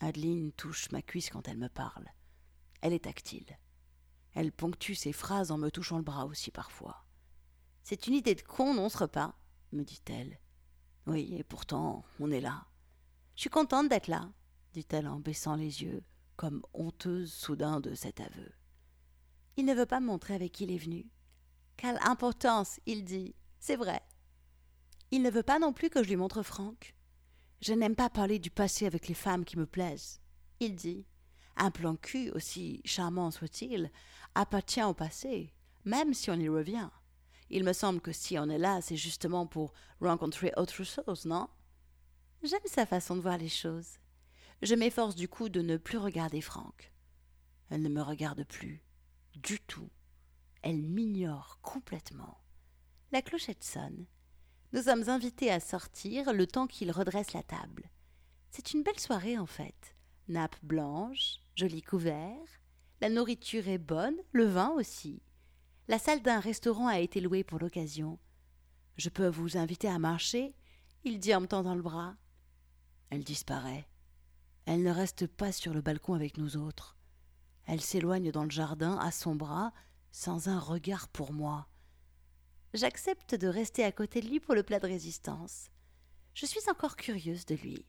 Adeline 0.00 0.50
touche 0.52 0.90
ma 0.92 1.02
cuisse 1.02 1.28
quand 1.28 1.46
elle 1.46 1.58
me 1.58 1.68
parle. 1.68 2.08
Elle 2.80 2.94
est 2.94 3.04
tactile. 3.04 3.58
Elle 4.32 4.50
ponctue 4.50 4.94
ses 4.94 5.12
phrases 5.12 5.50
en 5.50 5.58
me 5.58 5.70
touchant 5.70 5.98
le 5.98 6.04
bras 6.04 6.24
aussi 6.24 6.50
parfois. 6.50 7.04
C'est 7.82 8.06
une 8.06 8.14
idée 8.14 8.34
de 8.34 8.40
con, 8.40 8.72
non, 8.72 8.88
ce 8.88 8.96
repas 8.96 9.38
me 9.72 9.84
dit-elle. 9.84 10.40
Oui, 11.06 11.34
et 11.34 11.44
pourtant, 11.44 12.02
on 12.18 12.30
est 12.30 12.40
là. 12.40 12.64
Je 13.36 13.42
suis 13.42 13.50
contente 13.50 13.90
d'être 13.90 14.08
là, 14.08 14.32
dit-elle 14.72 15.06
en 15.06 15.20
baissant 15.20 15.56
les 15.56 15.82
yeux, 15.82 16.02
comme 16.36 16.62
honteuse 16.72 17.30
soudain 17.30 17.80
de 17.80 17.94
cet 17.94 18.18
aveu. 18.18 18.54
Il 19.56 19.64
ne 19.64 19.74
veut 19.74 19.86
pas 19.86 20.00
montrer 20.00 20.34
avec 20.34 20.52
qui 20.52 20.64
il 20.64 20.72
est 20.72 20.78
venu. 20.78 21.06
Quelle 21.76 21.98
importance, 22.02 22.80
il 22.86 23.04
dit. 23.04 23.34
C'est 23.58 23.76
vrai. 23.76 24.00
Il 25.10 25.22
ne 25.22 25.30
veut 25.30 25.42
pas 25.42 25.58
non 25.58 25.72
plus 25.72 25.90
que 25.90 26.02
je 26.02 26.08
lui 26.08 26.16
montre 26.16 26.42
Franck. 26.42 26.94
Je 27.60 27.74
n'aime 27.74 27.94
pas 27.94 28.10
parler 28.10 28.38
du 28.38 28.50
passé 28.50 28.86
avec 28.86 29.08
les 29.08 29.14
femmes 29.14 29.44
qui 29.44 29.58
me 29.58 29.66
plaisent. 29.66 30.20
Il 30.60 30.74
dit. 30.74 31.06
Un 31.56 31.70
plan 31.70 31.96
cul, 31.96 32.30
aussi 32.30 32.80
charmant 32.84 33.30
soit-il, 33.30 33.90
appartient 34.34 34.82
au 34.82 34.94
passé, 34.94 35.52
même 35.84 36.14
si 36.14 36.30
on 36.30 36.34
y 36.34 36.48
revient. 36.48 36.88
Il 37.50 37.64
me 37.64 37.74
semble 37.74 38.00
que 38.00 38.12
si 38.12 38.38
on 38.38 38.48
est 38.48 38.58
là, 38.58 38.80
c'est 38.80 38.96
justement 38.96 39.46
pour 39.46 39.74
rencontrer 40.00 40.52
autre 40.56 40.82
chose, 40.82 41.26
non? 41.26 41.48
J'aime 42.42 42.60
sa 42.64 42.86
façon 42.86 43.14
de 43.14 43.20
voir 43.20 43.36
les 43.36 43.50
choses. 43.50 43.98
Je 44.62 44.74
m'efforce 44.74 45.14
du 45.14 45.28
coup 45.28 45.48
de 45.48 45.60
ne 45.60 45.76
plus 45.76 45.98
regarder 45.98 46.40
Franck. 46.40 46.92
Elle 47.68 47.82
ne 47.82 47.88
me 47.88 48.00
regarde 48.00 48.44
plus, 48.44 48.82
du 49.36 49.60
tout. 49.60 49.90
Elle 50.62 50.82
m'ignore 50.82 51.58
complètement. 51.62 52.38
La 53.10 53.22
clochette 53.22 53.64
sonne. 53.64 54.06
Nous 54.72 54.82
sommes 54.82 55.08
invités 55.08 55.50
à 55.50 55.60
sortir 55.60 56.32
le 56.32 56.46
temps 56.46 56.66
qu'il 56.66 56.90
redresse 56.90 57.32
la 57.32 57.42
table. 57.42 57.90
C'est 58.50 58.72
une 58.72 58.82
belle 58.82 58.98
soirée 58.98 59.38
en 59.38 59.46
fait. 59.46 59.94
Nappe 60.28 60.56
blanche, 60.62 61.40
joli 61.56 61.82
couvert, 61.82 62.60
la 63.00 63.08
nourriture 63.08 63.66
est 63.66 63.78
bonne, 63.78 64.16
le 64.30 64.44
vin 64.44 64.70
aussi. 64.70 65.20
La 65.88 65.98
salle 65.98 66.22
d'un 66.22 66.38
restaurant 66.38 66.86
a 66.86 67.00
été 67.00 67.20
louée 67.20 67.42
pour 67.42 67.58
l'occasion. 67.58 68.18
Je 68.96 69.08
peux 69.08 69.26
vous 69.26 69.56
inviter 69.56 69.88
à 69.88 69.98
marcher? 69.98 70.54
Il 71.02 71.18
dit 71.18 71.34
en 71.34 71.40
me 71.40 71.48
tendant 71.48 71.74
le 71.74 71.82
bras. 71.82 72.14
Elle 73.10 73.24
disparaît. 73.24 73.88
Elle 74.64 74.84
ne 74.84 74.92
reste 74.92 75.26
pas 75.26 75.50
sur 75.50 75.74
le 75.74 75.80
balcon 75.80 76.14
avec 76.14 76.38
nous 76.38 76.56
autres. 76.56 76.96
Elle 77.72 77.80
s'éloigne 77.80 78.30
dans 78.30 78.44
le 78.44 78.50
jardin 78.50 78.98
à 78.98 79.10
son 79.10 79.34
bras, 79.34 79.72
sans 80.10 80.48
un 80.48 80.60
regard 80.60 81.08
pour 81.08 81.32
moi. 81.32 81.68
J'accepte 82.74 83.34
de 83.34 83.48
rester 83.48 83.82
à 83.82 83.90
côté 83.90 84.20
de 84.20 84.28
lui 84.28 84.40
pour 84.40 84.54
le 84.54 84.62
plat 84.62 84.78
de 84.78 84.86
résistance. 84.86 85.70
Je 86.34 86.44
suis 86.44 86.68
encore 86.68 86.96
curieuse 86.96 87.46
de 87.46 87.54
lui. 87.54 87.86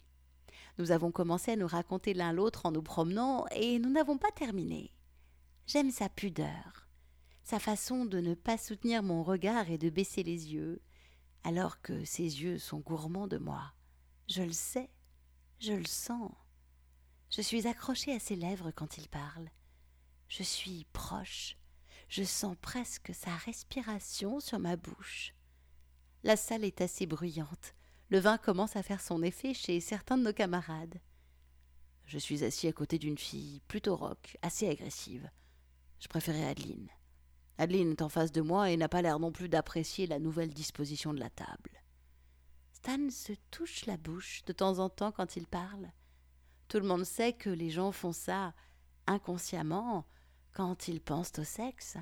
Nous 0.78 0.92
avons 0.92 1.12
commencé 1.12 1.52
à 1.52 1.58
nous 1.58 1.68
raconter 1.68 2.14
l'un 2.14 2.32
l'autre 2.32 2.66
en 2.66 2.72
nous 2.72 2.82
promenant, 2.82 3.46
et 3.52 3.78
nous 3.78 3.90
n'avons 3.90 4.18
pas 4.18 4.32
terminé. 4.32 4.94
J'aime 5.68 5.92
sa 5.92 6.08
pudeur, 6.08 6.88
sa 7.44 7.60
façon 7.60 8.06
de 8.06 8.22
ne 8.22 8.36
pas 8.36 8.58
soutenir 8.58 9.04
mon 9.04 9.22
regard 9.22 9.70
et 9.70 9.78
de 9.78 9.90
baisser 9.90 10.24
les 10.24 10.54
yeux, 10.54 10.82
alors 11.44 11.82
que 11.82 12.06
ses 12.06 12.42
yeux 12.42 12.58
sont 12.58 12.80
gourmands 12.80 13.28
de 13.28 13.38
moi. 13.38 13.74
Je 14.30 14.44
le 14.44 14.54
sais, 14.54 14.90
je 15.60 15.74
le 15.74 15.88
sens. 15.88 16.32
Je 17.30 17.42
suis 17.42 17.68
accrochée 17.68 18.14
à 18.14 18.20
ses 18.20 18.38
lèvres 18.38 18.72
quand 18.72 18.98
il 18.98 19.10
parle. 19.10 19.50
Je 20.28 20.44
suis 20.44 20.86
proche. 20.94 21.58
Je 22.10 22.24
sens 22.24 22.56
presque 22.62 23.14
sa 23.14 23.36
respiration 23.38 24.40
sur 24.40 24.60
ma 24.60 24.76
bouche. 24.76 25.34
La 26.24 26.36
salle 26.36 26.64
est 26.64 26.82
assez 26.82 27.06
bruyante. 27.06 27.76
Le 28.10 28.20
vin 28.20 28.38
commence 28.38 28.76
à 28.76 28.84
faire 28.84 29.02
son 29.02 29.24
effet 29.24 29.54
chez 29.54 29.80
certains 29.80 30.18
de 30.18 30.24
nos 30.24 30.34
camarades. 30.34 31.00
Je 32.06 32.18
suis 32.18 32.44
assis 32.44 32.68
à 32.68 32.74
côté 32.74 33.00
d'une 33.00 33.18
fille 33.18 33.62
plutôt 33.68 33.96
rock, 33.96 34.38
assez 34.42 34.70
agressive. 34.70 35.30
Je 36.00 36.08
préférais 36.08 36.46
Adeline. 36.46 36.90
Adeline 37.58 37.92
est 37.92 38.02
en 38.02 38.10
face 38.10 38.32
de 38.32 38.42
moi 38.42 38.70
et 38.70 38.78
n'a 38.78 38.90
pas 38.90 39.02
l'air 39.02 39.20
non 39.20 39.32
plus 39.32 39.50
d'apprécier 39.50 40.06
la 40.08 40.20
nouvelle 40.20 40.54
disposition 40.54 41.14
de 41.14 41.20
la 41.20 41.30
table. 41.30 41.82
Stan 42.74 43.10
se 43.10 43.34
touche 43.52 43.86
la 43.86 43.98
bouche 43.98 44.44
de 44.46 44.54
temps 44.54 44.80
en 44.80 44.90
temps 44.90 45.12
quand 45.12 45.36
il 45.36 45.48
parle. 45.48 45.92
Tout 46.68 46.80
le 46.80 46.88
monde 46.88 47.06
sait 47.06 47.34
que 47.34 47.50
les 47.50 47.70
gens 47.70 47.92
font 47.92 48.12
ça 48.12 48.54
inconsciemment 49.08 50.06
quand 50.54 50.88
ils 50.88 51.02
pensent 51.02 51.38
au 51.40 51.44
sexe. 51.44 51.98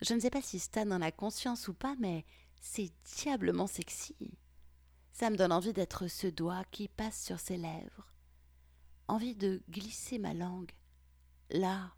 Je 0.00 0.14
ne 0.14 0.20
sais 0.20 0.30
pas 0.30 0.42
si 0.42 0.58
Stan 0.58 0.90
en 0.90 1.02
a 1.02 1.12
conscience 1.12 1.68
ou 1.68 1.74
pas, 1.74 1.94
mais 1.98 2.24
c'est 2.60 2.90
diablement 3.16 3.66
sexy. 3.66 4.16
Ça 5.12 5.30
me 5.30 5.36
donne 5.36 5.52
envie 5.52 5.72
d'être 5.72 6.08
ce 6.08 6.26
doigt 6.26 6.64
qui 6.70 6.88
passe 6.88 7.22
sur 7.22 7.38
ses 7.38 7.56
lèvres, 7.56 8.08
envie 9.08 9.34
de 9.34 9.62
glisser 9.68 10.18
ma 10.18 10.32
langue 10.32 10.72
là, 11.50 11.94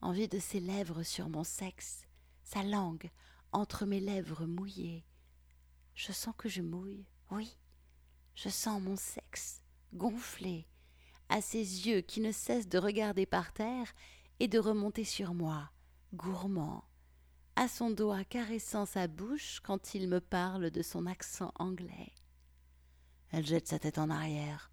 envie 0.00 0.28
de 0.28 0.38
ses 0.38 0.60
lèvres 0.60 1.02
sur 1.02 1.28
mon 1.28 1.44
sexe, 1.44 2.06
sa 2.42 2.62
langue 2.62 3.10
entre 3.52 3.86
mes 3.86 4.00
lèvres 4.00 4.46
mouillées. 4.46 5.06
Je 5.94 6.12
sens 6.12 6.34
que 6.36 6.48
je 6.48 6.60
mouille, 6.60 7.06
oui, 7.30 7.56
je 8.34 8.48
sens 8.48 8.82
mon 8.82 8.96
sexe 8.96 9.62
gonflé, 9.92 10.66
à 11.28 11.40
ses 11.40 11.86
yeux 11.86 12.00
qui 12.00 12.20
ne 12.20 12.32
cessent 12.32 12.68
de 12.68 12.78
regarder 12.78 13.26
par 13.26 13.52
terre 13.52 13.92
et 14.40 14.48
de 14.48 14.58
remonter 14.58 15.04
sur 15.04 15.34
moi, 15.34 15.70
gourmand, 16.14 16.84
à 17.56 17.68
son 17.68 17.90
doigt 17.90 18.24
caressant 18.24 18.86
sa 18.86 19.06
bouche 19.06 19.60
quand 19.60 19.94
il 19.94 20.08
me 20.08 20.20
parle 20.20 20.70
de 20.70 20.82
son 20.82 21.06
accent 21.06 21.52
anglais. 21.58 22.12
Elle 23.30 23.46
jette 23.46 23.68
sa 23.68 23.78
tête 23.78 23.98
en 23.98 24.10
arrière, 24.10 24.70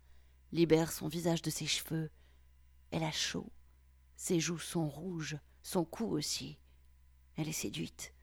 libère 0.51 0.91
son 0.91 1.07
visage 1.07 1.41
de 1.41 1.49
ses 1.49 1.67
cheveux. 1.67 2.11
Elle 2.91 3.03
a 3.03 3.11
chaud. 3.11 3.51
Ses 4.15 4.39
joues 4.39 4.59
sont 4.59 4.87
rouges, 4.87 5.37
son 5.63 5.85
cou 5.85 6.05
aussi. 6.05 6.59
Elle 7.35 7.47
est 7.47 7.53
séduite. 7.53 8.13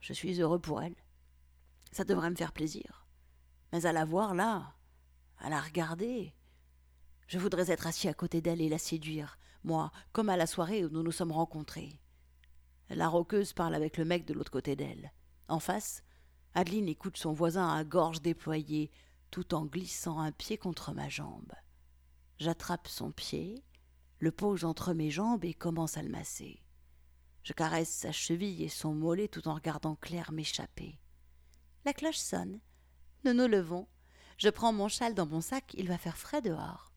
Je 0.00 0.12
suis 0.12 0.40
heureux 0.40 0.60
pour 0.60 0.82
elle. 0.82 0.96
Ça 1.92 2.04
devrait 2.04 2.30
me 2.30 2.36
faire 2.36 2.52
plaisir. 2.52 3.06
Mais 3.72 3.86
à 3.86 3.92
la 3.92 4.04
voir 4.04 4.34
là, 4.34 4.74
à 5.38 5.50
la 5.50 5.60
regarder, 5.60 6.34
je 7.26 7.38
voudrais 7.38 7.70
être 7.70 7.86
assis 7.86 8.08
à 8.08 8.14
côté 8.14 8.40
d'elle 8.40 8.60
et 8.60 8.68
la 8.68 8.78
séduire, 8.78 9.38
moi, 9.64 9.90
comme 10.12 10.28
à 10.28 10.36
la 10.36 10.46
soirée 10.46 10.84
où 10.84 10.88
nous 10.88 11.02
nous 11.02 11.12
sommes 11.12 11.32
rencontrés. 11.32 12.00
La 12.88 13.08
roqueuse 13.08 13.52
parle 13.52 13.74
avec 13.74 13.96
le 13.96 14.04
mec 14.04 14.24
de 14.24 14.32
l'autre 14.32 14.52
côté 14.52 14.76
d'elle. 14.76 15.12
En 15.48 15.58
face, 15.58 16.04
Adeline 16.54 16.88
écoute 16.88 17.16
son 17.16 17.32
voisin 17.32 17.68
à 17.68 17.84
gorge 17.84 18.22
déployée, 18.22 18.90
tout 19.30 19.54
en 19.54 19.66
glissant 19.66 20.20
un 20.20 20.32
pied 20.32 20.56
contre 20.56 20.92
ma 20.92 21.08
jambe. 21.08 21.52
J'attrape 22.38 22.86
son 22.86 23.10
pied, 23.10 23.64
le 24.18 24.30
pose 24.30 24.64
entre 24.64 24.94
mes 24.94 25.10
jambes 25.10 25.44
et 25.44 25.54
commence 25.54 25.96
à 25.96 26.02
le 26.02 26.08
masser. 26.08 26.62
Je 27.42 27.52
caresse 27.52 27.90
sa 27.90 28.12
cheville 28.12 28.62
et 28.62 28.68
son 28.68 28.94
mollet 28.94 29.28
tout 29.28 29.48
en 29.48 29.54
regardant 29.54 29.96
Claire 29.96 30.32
m'échapper. 30.32 30.98
La 31.84 31.92
cloche 31.92 32.16
sonne. 32.16 32.60
Nous 33.24 33.34
nous 33.34 33.46
levons. 33.46 33.86
Je 34.38 34.48
prends 34.48 34.72
mon 34.72 34.88
châle 34.88 35.14
dans 35.14 35.26
mon 35.26 35.40
sac, 35.40 35.74
il 35.74 35.88
va 35.88 35.98
faire 35.98 36.16
frais 36.16 36.42
dehors. 36.42 36.92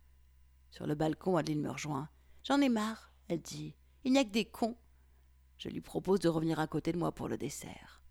Sur 0.71 0.87
le 0.87 0.95
balcon, 0.95 1.37
Adeline 1.37 1.61
me 1.61 1.71
rejoint. 1.71 2.09
J'en 2.43 2.61
ai 2.61 2.69
marre, 2.69 3.11
elle 3.27 3.41
dit. 3.41 3.75
Il 4.03 4.13
n'y 4.13 4.19
a 4.19 4.23
que 4.23 4.29
des 4.29 4.45
cons. 4.45 4.77
Je 5.57 5.69
lui 5.69 5.81
propose 5.81 6.19
de 6.19 6.29
revenir 6.29 6.59
à 6.59 6.67
côté 6.67 6.91
de 6.91 6.97
moi 6.97 7.11
pour 7.11 7.27
le 7.27 7.37
dessert. 7.37 8.01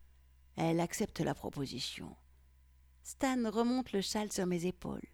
Elle 0.56 0.80
accepte 0.80 1.20
la 1.20 1.34
proposition. 1.34 2.14
Stan 3.02 3.50
remonte 3.50 3.92
le 3.92 4.02
châle 4.02 4.30
sur 4.30 4.44
mes 4.44 4.66
épaules. 4.66 5.08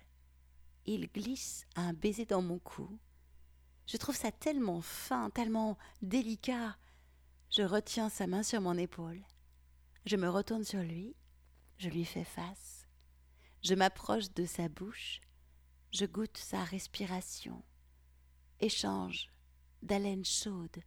Il 0.87 1.07
glisse 1.13 1.67
un 1.77 1.93
baiser 1.93 2.27
dans 2.27 2.43
mon 2.43 2.59
cou. 2.59 2.99
Je 3.87 3.97
trouve 3.97 4.17
ça 4.17 4.33
tellement 4.33 4.81
fin, 4.81 5.31
tellement 5.31 5.79
délicat. 6.03 6.77
Je 7.51 7.63
retiens 7.63 8.09
sa 8.09 8.27
main 8.27 8.43
sur 8.43 8.61
mon 8.61 8.77
épaule. 8.77 9.23
Je 10.07 10.17
me 10.17 10.29
retourne 10.29 10.65
sur 10.65 10.81
lui. 10.81 11.15
Je 11.79 11.89
lui 11.89 12.05
fais 12.05 12.25
face. 12.25 12.89
Je 13.63 13.75
m'approche 13.75 14.33
de 14.35 14.45
sa 14.45 14.69
bouche. 14.69 15.21
Je 15.95 16.07
goûte 16.07 16.39
sa 16.39 16.65
respiration. 16.65 17.63
échange 18.59 19.31
d'haleine 19.81 20.25
chaude. 20.25 20.83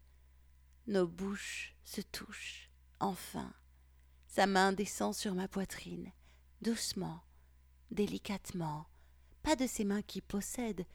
Nos 0.85 1.07
bouches 1.07 1.77
se 1.85 2.01
touchent, 2.01 2.69
enfin. 2.99 3.53
Sa 4.27 4.47
main 4.47 4.73
descend 4.73 5.15
sur 5.15 5.33
ma 5.33 5.47
poitrine, 5.47 6.11
doucement, 6.61 7.23
délicatement, 7.89 8.85
pas 9.43 9.55
de 9.55 9.65
ces 9.65 9.85
mains 9.85 10.01
qui 10.01 10.19
possèdent, 10.19 10.85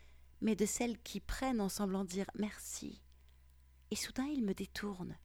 mais 0.43 0.57
de 0.57 0.67
celles 0.67 0.99
qui 0.99 1.21
prennent 1.21 1.63
en 1.63 1.71
semblant 1.71 2.05
dire 2.05 2.31
merci. 2.35 3.01
Et 3.91 3.97
soudain 3.97 4.27
il 4.27 4.45
me 4.45 4.53
détourne, 4.53 5.17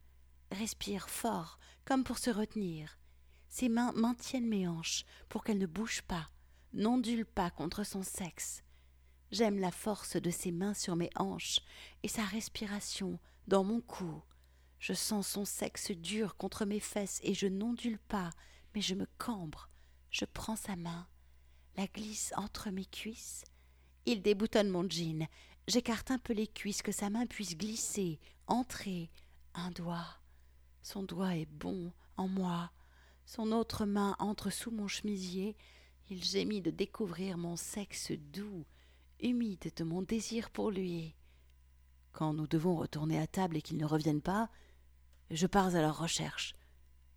respire 0.50 1.10
fort, 1.10 1.58
comme 1.84 2.04
pour 2.04 2.16
se 2.16 2.30
retenir. 2.30 2.98
Ses 3.50 3.68
mains 3.68 3.92
maintiennent 3.92 4.48
mes 4.48 4.66
hanches 4.66 5.04
pour 5.28 5.44
qu'elles 5.44 5.58
ne 5.58 5.66
bougent 5.66 6.08
pas, 6.08 6.30
n'ondulent 6.72 7.26
pas 7.26 7.50
contre 7.50 7.84
son 7.84 8.02
sexe. 8.02 8.62
J'aime 9.30 9.58
la 9.58 9.70
force 9.70 10.16
de 10.16 10.30
ses 10.30 10.52
mains 10.52 10.74
sur 10.74 10.96
mes 10.96 11.10
hanches 11.16 11.60
et 12.02 12.08
sa 12.08 12.24
respiration 12.24 13.18
dans 13.46 13.64
mon 13.64 13.80
cou. 13.80 14.22
Je 14.78 14.92
sens 14.94 15.28
son 15.28 15.44
sexe 15.44 15.90
dur 15.90 16.36
contre 16.36 16.64
mes 16.64 16.80
fesses 16.80 17.20
et 17.22 17.34
je 17.34 17.46
n'ondule 17.46 17.98
pas, 17.98 18.30
mais 18.74 18.80
je 18.80 18.94
me 18.94 19.06
cambre. 19.18 19.68
Je 20.10 20.24
prends 20.24 20.56
sa 20.56 20.76
main, 20.76 21.06
la 21.76 21.86
glisse 21.86 22.32
entre 22.36 22.70
mes 22.70 22.86
cuisses. 22.86 23.44
Il 24.06 24.22
déboutonne 24.22 24.70
mon 24.70 24.88
jean. 24.88 25.28
J'écarte 25.66 26.10
un 26.10 26.18
peu 26.18 26.32
les 26.32 26.46
cuisses 26.46 26.80
que 26.80 26.92
sa 26.92 27.10
main 27.10 27.26
puisse 27.26 27.56
glisser, 27.56 28.18
entrer. 28.46 29.10
Un 29.54 29.70
doigt. 29.72 30.06
Son 30.82 31.02
doigt 31.02 31.36
est 31.36 31.50
bon 31.50 31.92
en 32.16 32.28
moi. 32.28 32.70
Son 33.26 33.52
autre 33.52 33.84
main 33.84 34.16
entre 34.18 34.48
sous 34.48 34.70
mon 34.70 34.88
chemisier. 34.88 35.56
Il 36.08 36.24
gémit 36.24 36.62
de 36.62 36.70
découvrir 36.70 37.36
mon 37.36 37.56
sexe 37.56 38.12
doux, 38.12 38.64
humide 39.20 39.72
de 39.76 39.84
mon 39.84 40.02
désir 40.02 40.50
pour 40.50 40.70
lui. 40.70 41.14
Quand 42.12 42.32
nous 42.32 42.46
devons 42.46 42.76
retourner 42.76 43.18
à 43.18 43.26
table 43.26 43.56
et 43.56 43.62
qu'ils 43.62 43.76
ne 43.76 43.84
reviennent 43.84 44.22
pas, 44.22 44.50
je 45.30 45.46
pars 45.46 45.74
à 45.74 45.80
leur 45.80 45.98
recherche. 45.98 46.54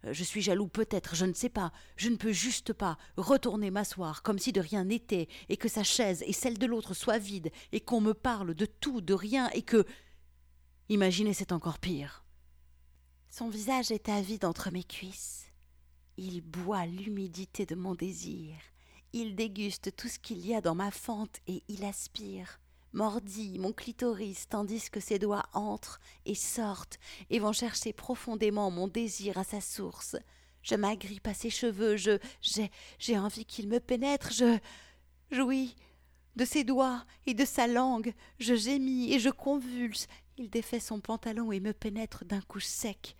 Je 0.04 0.24
suis 0.24 0.42
jaloux 0.42 0.68
peut-être, 0.68 1.16
je 1.16 1.26
ne 1.26 1.34
sais 1.34 1.50
pas, 1.50 1.72
je 1.96 2.10
ne 2.10 2.16
peux 2.16 2.32
juste 2.32 2.74
pas 2.74 2.98
retourner 3.18 3.70
m'asseoir 3.70 4.24
comme 4.24 4.40
si 4.40 4.52
de 4.52 4.60
rien 4.60 4.84
n'était, 4.84 5.28
et 5.48 5.58
que 5.58 5.70
sa 5.70 5.84
chaise 5.84 6.24
et 6.26 6.34
celle 6.34 6.58
de 6.58 6.66
l'autre 6.66 6.96
soient 6.96 7.20
vides, 7.20 7.52
et 7.72 7.82
qu'on 7.82 8.02
me 8.02 8.14
parle 8.14 8.56
de 8.56 8.66
tout, 8.66 9.02
de 9.02 9.14
rien, 9.14 9.50
et 9.52 9.62
que. 9.62 9.86
Imaginez, 10.90 11.34
c'est 11.34 11.52
encore 11.52 11.78
pire. 11.78 12.26
Son 13.30 13.48
visage 13.48 13.92
est 13.92 14.10
avide 14.10 14.44
entre 14.44 14.72
mes 14.72 14.84
cuisses. 14.84 15.46
Il 16.18 16.42
boit 16.42 16.86
l'humidité 16.86 17.66
de 17.66 17.76
mon 17.76 17.96
désir. 17.96 18.56
Il 19.14 19.36
déguste 19.36 19.96
tout 19.96 20.08
ce 20.08 20.20
qu'il 20.20 20.46
y 20.46 20.56
a 20.56 20.62
dans 20.62 20.76
ma 20.76 20.92
fente 20.92 21.40
et 21.48 21.64
il 21.68 21.84
aspire 21.84 22.62
mordit 22.94 23.58
mon 23.60 23.72
clitoris 23.72 24.48
tandis 24.50 24.90
que 24.90 25.00
ses 25.00 25.20
doigts 25.20 25.46
entrent 25.54 26.00
et 26.26 26.36
sortent 26.36 27.00
et 27.30 27.40
vont 27.40 27.54
chercher 27.54 27.94
profondément 27.94 28.70
mon 28.72 28.88
désir 28.88 29.38
à 29.38 29.44
sa 29.44 29.62
source. 29.62 30.16
Je 30.62 30.76
m'agrippe 30.76 31.28
à 31.28 31.34
ses 31.34 31.50
cheveux, 31.50 31.98
je 31.98 32.20
j'ai 32.42 32.70
j'ai 33.00 33.18
envie 33.18 33.46
qu'il 33.46 33.68
me 33.68 33.80
pénètre, 33.80 34.32
je 34.32 34.60
jouis 35.32 35.76
de 36.36 36.46
ses 36.46 36.64
doigts 36.64 37.06
et 37.26 37.34
de 37.34 37.46
sa 37.46 37.68
langue, 37.68 38.14
je 38.40 38.56
gémis 38.56 39.14
et 39.14 39.20
je 39.20 39.30
convulse. 39.30 40.08
Il 40.38 40.50
défait 40.50 40.80
son 40.80 41.00
pantalon 41.00 41.52
et 41.52 41.60
me 41.60 41.74
pénètre 41.74 42.26
d'un 42.26 42.42
coup 42.42 42.60
sec. 42.60 43.16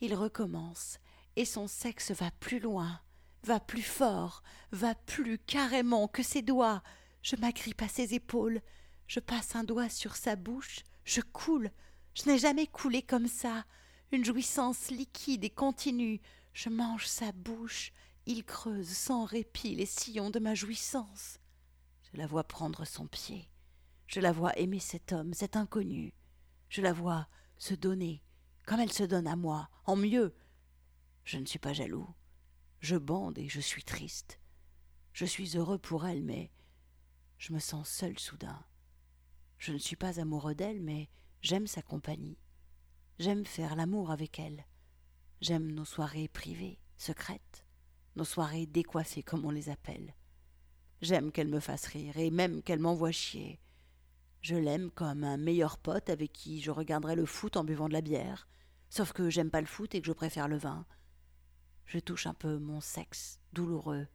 Il 0.00 0.14
recommence, 0.14 0.98
et 1.36 1.44
son 1.44 1.66
sexe 1.66 2.10
va 2.10 2.30
plus 2.40 2.58
loin, 2.58 3.00
va 3.44 3.60
plus 3.60 3.82
fort, 3.82 4.42
va 4.72 4.94
plus 4.94 5.38
carrément 5.38 6.08
que 6.08 6.22
ses 6.22 6.42
doigts. 6.42 6.82
Je 7.22 7.36
m'agrippe 7.36 7.82
à 7.82 7.88
ses 7.88 8.14
épaules, 8.14 8.60
je 9.06 9.20
passe 9.20 9.54
un 9.54 9.64
doigt 9.64 9.88
sur 9.88 10.16
sa 10.16 10.34
bouche, 10.36 10.80
je 11.04 11.20
coule. 11.20 11.70
Je 12.14 12.28
n'ai 12.28 12.38
jamais 12.38 12.66
coulé 12.66 13.02
comme 13.02 13.28
ça. 13.28 13.64
Une 14.12 14.24
jouissance 14.24 14.90
liquide 14.90 15.44
et 15.44 15.50
continue. 15.50 16.20
Je 16.52 16.68
mange 16.68 17.06
sa 17.06 17.32
bouche. 17.32 17.92
Il 18.26 18.44
creuse 18.44 18.88
sans 18.88 19.24
répit 19.24 19.74
les 19.74 19.86
sillons 19.86 20.30
de 20.30 20.38
ma 20.38 20.54
jouissance. 20.54 21.38
Je 22.12 22.18
la 22.18 22.26
vois 22.26 22.44
prendre 22.44 22.84
son 22.84 23.06
pied. 23.06 23.48
Je 24.06 24.20
la 24.20 24.32
vois 24.32 24.56
aimer 24.58 24.78
cet 24.78 25.12
homme, 25.12 25.34
cet 25.34 25.56
inconnu. 25.56 26.14
Je 26.68 26.80
la 26.80 26.92
vois 26.92 27.26
se 27.58 27.74
donner, 27.74 28.22
comme 28.66 28.80
elle 28.80 28.92
se 28.92 29.04
donne 29.04 29.26
à 29.26 29.36
moi, 29.36 29.68
en 29.84 29.96
mieux. 29.96 30.34
Je 31.24 31.38
ne 31.38 31.46
suis 31.46 31.58
pas 31.58 31.72
jaloux. 31.72 32.08
Je 32.84 32.96
bande 32.96 33.38
et 33.38 33.48
je 33.48 33.62
suis 33.62 33.82
triste. 33.82 34.38
Je 35.14 35.24
suis 35.24 35.56
heureux 35.56 35.78
pour 35.78 36.04
elle, 36.04 36.22
mais 36.22 36.50
je 37.38 37.54
me 37.54 37.58
sens 37.58 37.88
seul 37.88 38.18
soudain. 38.18 38.62
Je 39.56 39.72
ne 39.72 39.78
suis 39.78 39.96
pas 39.96 40.20
amoureux 40.20 40.54
d'elle, 40.54 40.82
mais 40.82 41.08
j'aime 41.40 41.66
sa 41.66 41.80
compagnie. 41.80 42.36
J'aime 43.18 43.46
faire 43.46 43.74
l'amour 43.74 44.10
avec 44.10 44.38
elle. 44.38 44.66
J'aime 45.40 45.72
nos 45.72 45.86
soirées 45.86 46.28
privées, 46.28 46.78
secrètes, 46.98 47.64
nos 48.16 48.24
soirées 48.26 48.66
décoiffées 48.66 49.22
comme 49.22 49.46
on 49.46 49.50
les 49.50 49.70
appelle. 49.70 50.14
J'aime 51.00 51.32
qu'elle 51.32 51.48
me 51.48 51.60
fasse 51.60 51.86
rire 51.86 52.18
et 52.18 52.30
même 52.30 52.62
qu'elle 52.62 52.80
m'envoie 52.80 53.12
chier. 53.12 53.62
Je 54.42 54.56
l'aime 54.56 54.90
comme 54.90 55.24
un 55.24 55.38
meilleur 55.38 55.78
pote 55.78 56.10
avec 56.10 56.34
qui 56.34 56.60
je 56.60 56.70
regarderai 56.70 57.16
le 57.16 57.24
foot 57.24 57.56
en 57.56 57.64
buvant 57.64 57.88
de 57.88 57.94
la 57.94 58.02
bière, 58.02 58.46
sauf 58.90 59.14
que 59.14 59.30
j'aime 59.30 59.50
pas 59.50 59.62
le 59.62 59.66
foot 59.66 59.94
et 59.94 60.02
que 60.02 60.06
je 60.06 60.12
préfère 60.12 60.48
le 60.48 60.58
vin. 60.58 60.84
Je 61.86 61.98
touche 61.98 62.26
un 62.26 62.34
peu 62.34 62.58
mon 62.58 62.80
sexe 62.80 63.40
douloureux 63.52 64.06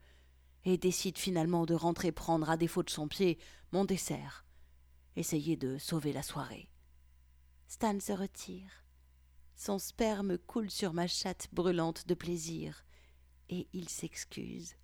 et 0.66 0.78
décide 0.78 1.18
finalement 1.18 1.66
de 1.66 1.74
rentrer 1.74 2.12
prendre 2.12 2.50
à 2.50 2.58
défaut 2.58 2.84
de 2.84 2.90
son 2.90 3.08
pied 3.08 3.40
mon 3.72 3.86
dessert 3.86 4.46
essayer 5.20 5.58
de 5.58 5.78
sauver 5.78 6.14
la 6.14 6.24
soirée. 6.24 6.70
Stan 7.68 8.00
se 8.00 8.14
retire. 8.14 8.86
Son 9.56 9.78
sperme 9.78 10.38
coule 10.38 10.72
sur 10.72 10.94
ma 10.94 11.08
chatte 11.08 11.50
brûlante 11.52 12.08
de 12.08 12.14
plaisir, 12.14 12.86
et 13.50 13.68
il 13.74 13.90
s'excuse. 13.90 14.76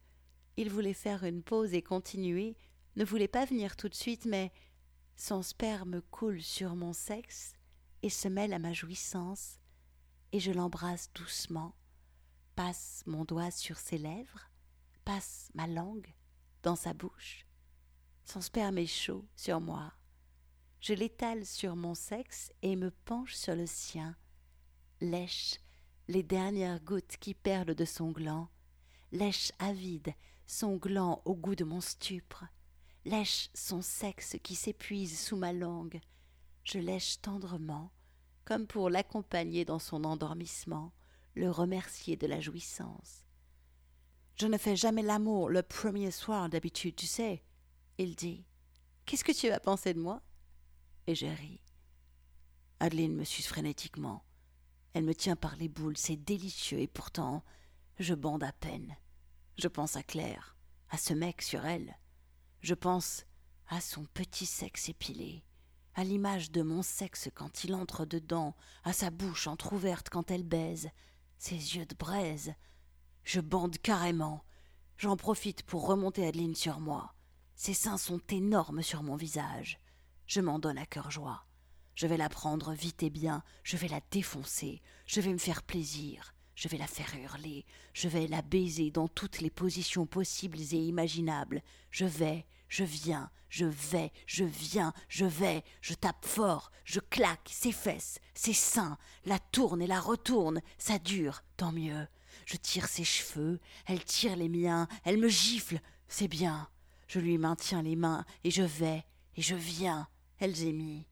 Il 0.58 0.70
voulait 0.70 0.94
faire 0.94 1.24
une 1.24 1.44
pause 1.44 1.74
et 1.74 1.82
continuer, 1.82 2.58
ne 2.96 3.06
voulait 3.06 3.30
pas 3.30 3.46
venir 3.46 3.76
tout 3.76 3.90
de 3.90 3.96
suite, 3.96 4.26
mais 4.26 4.52
son 5.16 5.42
sperme 5.42 6.02
coule 6.12 6.42
sur 6.42 6.76
mon 6.76 6.94
sexe 6.94 7.54
et 8.04 8.10
se 8.10 8.28
mêle 8.28 8.54
à 8.54 8.60
ma 8.60 8.74
jouissance, 8.74 9.60
et 10.34 10.40
je 10.40 10.52
l'embrasse 10.52 11.10
doucement, 11.14 11.74
passe 12.56 13.04
mon 13.06 13.26
doigt 13.26 13.52
sur 13.52 13.78
ses 13.78 13.98
lèvres, 13.98 14.50
passe 15.04 15.50
ma 15.54 15.68
langue 15.68 16.14
dans 16.64 16.76
sa 16.76 16.94
bouche. 16.94 17.46
Son 18.24 18.42
sperme 18.42 18.78
est 18.78 18.88
chaud 18.88 19.26
sur 19.36 19.62
moi, 19.62 19.94
je 20.80 20.94
l'étale 20.94 21.46
sur 21.46 21.76
mon 21.76 21.94
sexe 21.96 22.52
et 22.62 22.76
me 22.76 22.92
penche 22.92 23.36
sur 23.36 23.56
le 23.56 23.66
sien, 23.66 24.16
lèche 25.02 25.60
les 26.08 26.24
dernières 26.24 26.80
gouttes 26.80 27.18
qui 27.20 27.34
perlent 27.34 27.76
de 27.76 27.86
son 27.86 28.12
gland, 28.12 28.50
lèche 29.12 29.52
avide 29.60 30.14
son 30.48 30.78
gland 30.78 31.22
au 31.26 31.36
goût 31.36 31.56
de 31.56 31.64
mon 31.64 31.82
stupre, 31.82 32.46
lèche 33.04 33.50
son 33.54 33.82
sexe 33.82 34.38
qui 34.44 34.56
s'épuise 34.56 35.20
sous 35.20 35.38
ma 35.38 35.54
langue, 35.54 36.00
je 36.64 36.80
lèche 36.80 37.22
tendrement, 37.22 37.92
comme 38.44 38.66
pour 38.66 38.90
l'accompagner 38.90 39.66
dans 39.66 39.80
son 39.80 40.04
endormissement, 40.04 40.94
le 41.36 41.52
remercier 41.52 42.16
de 42.16 42.28
la 42.28 42.40
jouissance. 42.40 43.26
Je 44.36 44.48
ne 44.48 44.58
fais 44.58 44.76
jamais 44.76 45.02
l'amour 45.02 45.50
le 45.50 45.64
premier 45.64 46.12
soir 46.12 46.50
d'habitude, 46.50 46.96
tu 46.96 47.06
sais. 47.06 47.44
Il 47.98 48.16
dit. 48.16 48.46
Qu'est-ce 49.06 49.24
que 49.24 49.32
tu 49.32 49.50
vas 49.50 49.60
penser 49.60 49.94
de 49.94 50.00
moi? 50.00 50.22
Et 51.08 51.16
j'ai 51.16 51.34
ri. 51.34 51.62
Adeline 52.80 53.16
me 53.16 53.24
suce 53.24 53.48
frénétiquement. 53.48 54.26
Elle 54.94 55.04
me 55.06 55.16
tient 55.16 55.36
par 55.36 55.56
les 55.56 55.70
boules, 55.70 55.98
c'est 55.98 56.16
délicieux, 56.16 56.80
et 56.80 56.88
pourtant, 56.88 57.44
je 58.00 58.14
bande 58.14 58.44
à 58.44 58.52
peine. 58.52 58.96
Je 59.58 59.68
pense 59.68 59.96
à 59.96 60.04
Claire, 60.04 60.58
à 60.90 60.98
ce 60.98 61.14
mec 61.14 61.42
sur 61.42 61.66
elle. 61.66 61.98
Je 62.62 62.74
pense 62.74 63.26
à 63.68 63.80
son 63.80 64.06
petit 64.06 64.46
sexe 64.46 64.90
épilé, 64.90 65.44
à 65.94 66.04
l'image 66.04 66.52
de 66.52 66.62
mon 66.62 66.82
sexe 66.82 67.30
quand 67.34 67.64
il 67.64 67.74
entre 67.74 68.06
dedans, 68.06 68.56
à 68.84 68.92
sa 68.92 69.12
bouche 69.12 69.48
entr'ouverte 69.48 70.10
quand 70.10 70.32
elle 70.32 70.44
baise, 70.44 70.90
ses 71.38 71.56
yeux 71.56 71.86
de 71.86 71.96
braise. 71.96 72.54
Je 73.24 73.40
bande 73.42 73.78
carrément. 73.78 74.44
J'en 74.98 75.18
profite 75.18 75.64
pour 75.64 75.88
remonter 75.88 76.26
Adeline 76.26 76.56
sur 76.56 76.80
moi. 76.80 77.14
Ses 77.56 77.74
seins 77.74 77.98
sont 77.98 78.22
énormes 78.30 78.82
sur 78.82 79.04
mon 79.04 79.16
visage. 79.16 79.80
Je 80.28 80.42
m'en 80.42 80.60
donne 80.60 80.78
à 80.78 80.86
cœur 80.86 81.12
joie. 81.12 81.46
Je 81.96 82.08
vais 82.08 82.18
la 82.18 82.30
prendre 82.30 82.74
vite 82.74 83.04
et 83.04 83.10
bien, 83.10 83.42
je 83.64 83.78
vais 83.78 83.88
la 83.88 84.02
défoncer, 84.12 84.82
je 85.06 85.22
vais 85.22 85.32
me 85.32 85.38
faire 85.38 85.64
plaisir, 85.64 86.34
je 86.54 86.68
vais 86.68 86.78
la 86.78 86.88
faire 86.88 87.16
hurler, 87.16 87.66
je 87.94 88.10
vais 88.10 88.28
la 88.28 88.42
baiser 88.42 88.92
dans 88.92 89.08
toutes 89.08 89.40
les 89.40 89.50
positions 89.50 90.06
possibles 90.06 90.60
et 90.60 90.78
imaginables. 90.78 91.62
Je 91.92 92.06
vais, 92.06 92.46
je 92.70 92.84
viens, 92.84 93.30
je 93.50 93.66
vais, 93.66 94.12
je 94.26 94.44
viens, 94.44 94.94
je 95.08 95.26
vais, 95.26 95.64
je 95.82 95.94
tape 95.94 96.26
fort, 96.26 96.72
je 96.84 97.00
claque 97.00 97.50
ses 97.52 97.72
fesses, 97.72 98.20
ses 98.34 98.54
seins, 98.54 98.98
la 99.26 99.40
tourne 99.40 99.82
et 99.82 99.88
la 99.88 100.00
retourne, 100.00 100.62
ça 100.78 101.00
dure, 101.00 101.44
tant 101.58 101.72
mieux. 101.72 102.08
Je 102.46 102.58
tire 102.58 102.88
ses 102.88 103.04
cheveux, 103.04 103.60
elle 103.86 104.04
tire 104.04 104.36
les 104.36 104.50
miens, 104.50 104.88
elle 105.04 105.18
me 105.18 105.30
gifle, 105.30 105.80
c'est 106.08 106.28
bien. 106.28 106.70
Je 107.08 107.20
lui 107.20 107.38
maintiens 107.38 107.82
les 107.82 107.96
mains 107.96 108.26
et 108.44 108.52
je 108.52 108.64
vais, 108.64 109.06
et 109.36 109.42
je 109.42 109.56
viens, 109.56 110.08
elle 110.40 110.56
gémit. 110.56 111.06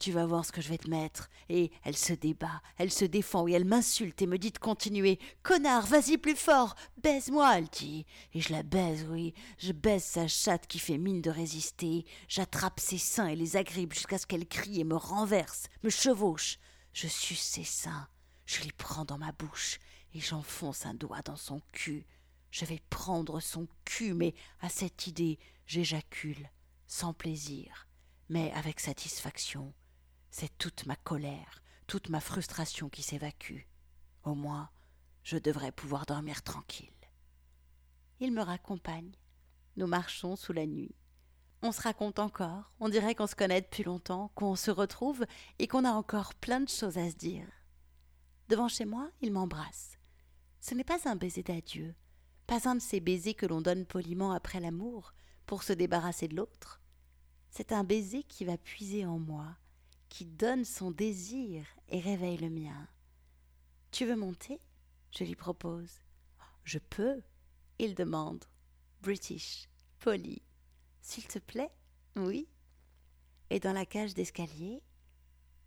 Tu 0.00 0.12
vas 0.12 0.26
voir 0.26 0.44
ce 0.44 0.50
que 0.50 0.60
je 0.60 0.68
vais 0.68 0.78
te 0.78 0.90
mettre. 0.90 1.28
Et 1.48 1.70
elle 1.84 1.96
se 1.96 2.12
débat, 2.12 2.62
elle 2.78 2.90
se 2.90 3.04
défend, 3.04 3.46
et 3.46 3.52
elle 3.52 3.64
m'insulte 3.64 4.20
et 4.22 4.26
me 4.26 4.38
dit 4.38 4.50
de 4.50 4.58
continuer. 4.58 5.20
Connard, 5.42 5.86
vas-y 5.86 6.18
plus 6.18 6.34
fort, 6.34 6.74
baise-moi, 7.02 7.58
elle 7.58 7.68
dit. 7.68 8.06
Et 8.34 8.40
je 8.40 8.52
la 8.52 8.62
baise, 8.62 9.06
oui, 9.08 9.34
je 9.58 9.72
baise 9.72 10.02
sa 10.02 10.26
chatte 10.26 10.66
qui 10.66 10.78
fait 10.78 10.98
mine 10.98 11.22
de 11.22 11.30
résister. 11.30 12.04
J'attrape 12.28 12.80
ses 12.80 12.98
seins 12.98 13.28
et 13.28 13.36
les 13.36 13.56
agrippe 13.56 13.92
jusqu'à 13.92 14.18
ce 14.18 14.26
qu'elle 14.26 14.48
crie 14.48 14.80
et 14.80 14.84
me 14.84 14.96
renverse, 14.96 15.68
me 15.82 15.90
chevauche. 15.90 16.58
Je 16.92 17.06
suce 17.06 17.42
ses 17.42 17.64
seins, 17.64 18.08
je 18.46 18.62
les 18.62 18.72
prends 18.72 19.04
dans 19.04 19.18
ma 19.18 19.32
bouche, 19.32 19.78
et 20.14 20.20
j'enfonce 20.20 20.86
un 20.86 20.94
doigt 20.94 21.22
dans 21.22 21.36
son 21.36 21.60
cul. 21.72 22.06
Je 22.50 22.64
vais 22.64 22.80
prendre 22.90 23.38
son 23.38 23.68
cul, 23.84 24.14
mais 24.14 24.34
à 24.60 24.68
cette 24.68 25.06
idée, 25.06 25.38
j'éjacule, 25.66 26.50
sans 26.86 27.12
plaisir, 27.12 27.86
mais 28.28 28.50
avec 28.52 28.80
satisfaction. 28.80 29.72
C'est 30.30 30.56
toute 30.58 30.86
ma 30.86 30.96
colère, 30.96 31.62
toute 31.86 32.08
ma 32.08 32.20
frustration 32.20 32.88
qui 32.88 33.02
s'évacue. 33.02 33.62
Au 34.22 34.34
moins, 34.34 34.70
je 35.24 35.36
devrais 35.38 35.72
pouvoir 35.72 36.06
dormir 36.06 36.42
tranquille. 36.42 36.88
Il 38.20 38.32
me 38.32 38.42
raccompagne. 38.42 39.12
Nous 39.76 39.86
marchons 39.86 40.36
sous 40.36 40.52
la 40.52 40.66
nuit. 40.66 40.94
On 41.62 41.72
se 41.72 41.82
raconte 41.82 42.18
encore, 42.18 42.72
on 42.80 42.88
dirait 42.88 43.14
qu'on 43.14 43.26
se 43.26 43.34
connaît 43.34 43.60
depuis 43.60 43.82
longtemps, 43.82 44.30
qu'on 44.34 44.56
se 44.56 44.70
retrouve 44.70 45.26
et 45.58 45.66
qu'on 45.68 45.84
a 45.84 45.90
encore 45.90 46.34
plein 46.34 46.60
de 46.60 46.68
choses 46.68 46.96
à 46.96 47.10
se 47.10 47.16
dire. 47.16 47.46
Devant 48.48 48.68
chez 48.68 48.86
moi, 48.86 49.10
il 49.20 49.32
m'embrasse. 49.32 49.98
Ce 50.60 50.74
n'est 50.74 50.84
pas 50.84 51.08
un 51.08 51.16
baiser 51.16 51.42
d'adieu, 51.42 51.94
pas 52.46 52.68
un 52.68 52.76
de 52.76 52.80
ces 52.80 53.00
baisers 53.00 53.34
que 53.34 53.46
l'on 53.46 53.60
donne 53.60 53.84
poliment 53.84 54.32
après 54.32 54.60
l'amour 54.60 55.12
pour 55.46 55.62
se 55.62 55.72
débarrasser 55.72 56.28
de 56.28 56.36
l'autre. 56.36 56.80
C'est 57.50 57.72
un 57.72 57.84
baiser 57.84 58.22
qui 58.22 58.44
va 58.44 58.56
puiser 58.56 59.04
en 59.04 59.18
moi, 59.18 59.56
qui 60.10 60.26
donne 60.26 60.66
son 60.66 60.90
désir 60.90 61.64
et 61.88 62.00
réveille 62.00 62.36
le 62.36 62.50
mien. 62.50 62.86
Tu 63.90 64.04
veux 64.04 64.16
monter? 64.16 64.60
Je 65.12 65.24
lui 65.24 65.36
propose. 65.36 66.02
Je 66.64 66.78
peux? 66.78 67.22
Il 67.78 67.94
demande. 67.94 68.44
British, 69.00 69.68
poli. 70.00 70.42
S'il 71.00 71.26
te 71.26 71.38
plaît? 71.38 71.72
Oui. 72.16 72.46
Et 73.48 73.60
dans 73.60 73.72
la 73.72 73.86
cage 73.86 74.12
d'escalier, 74.12 74.82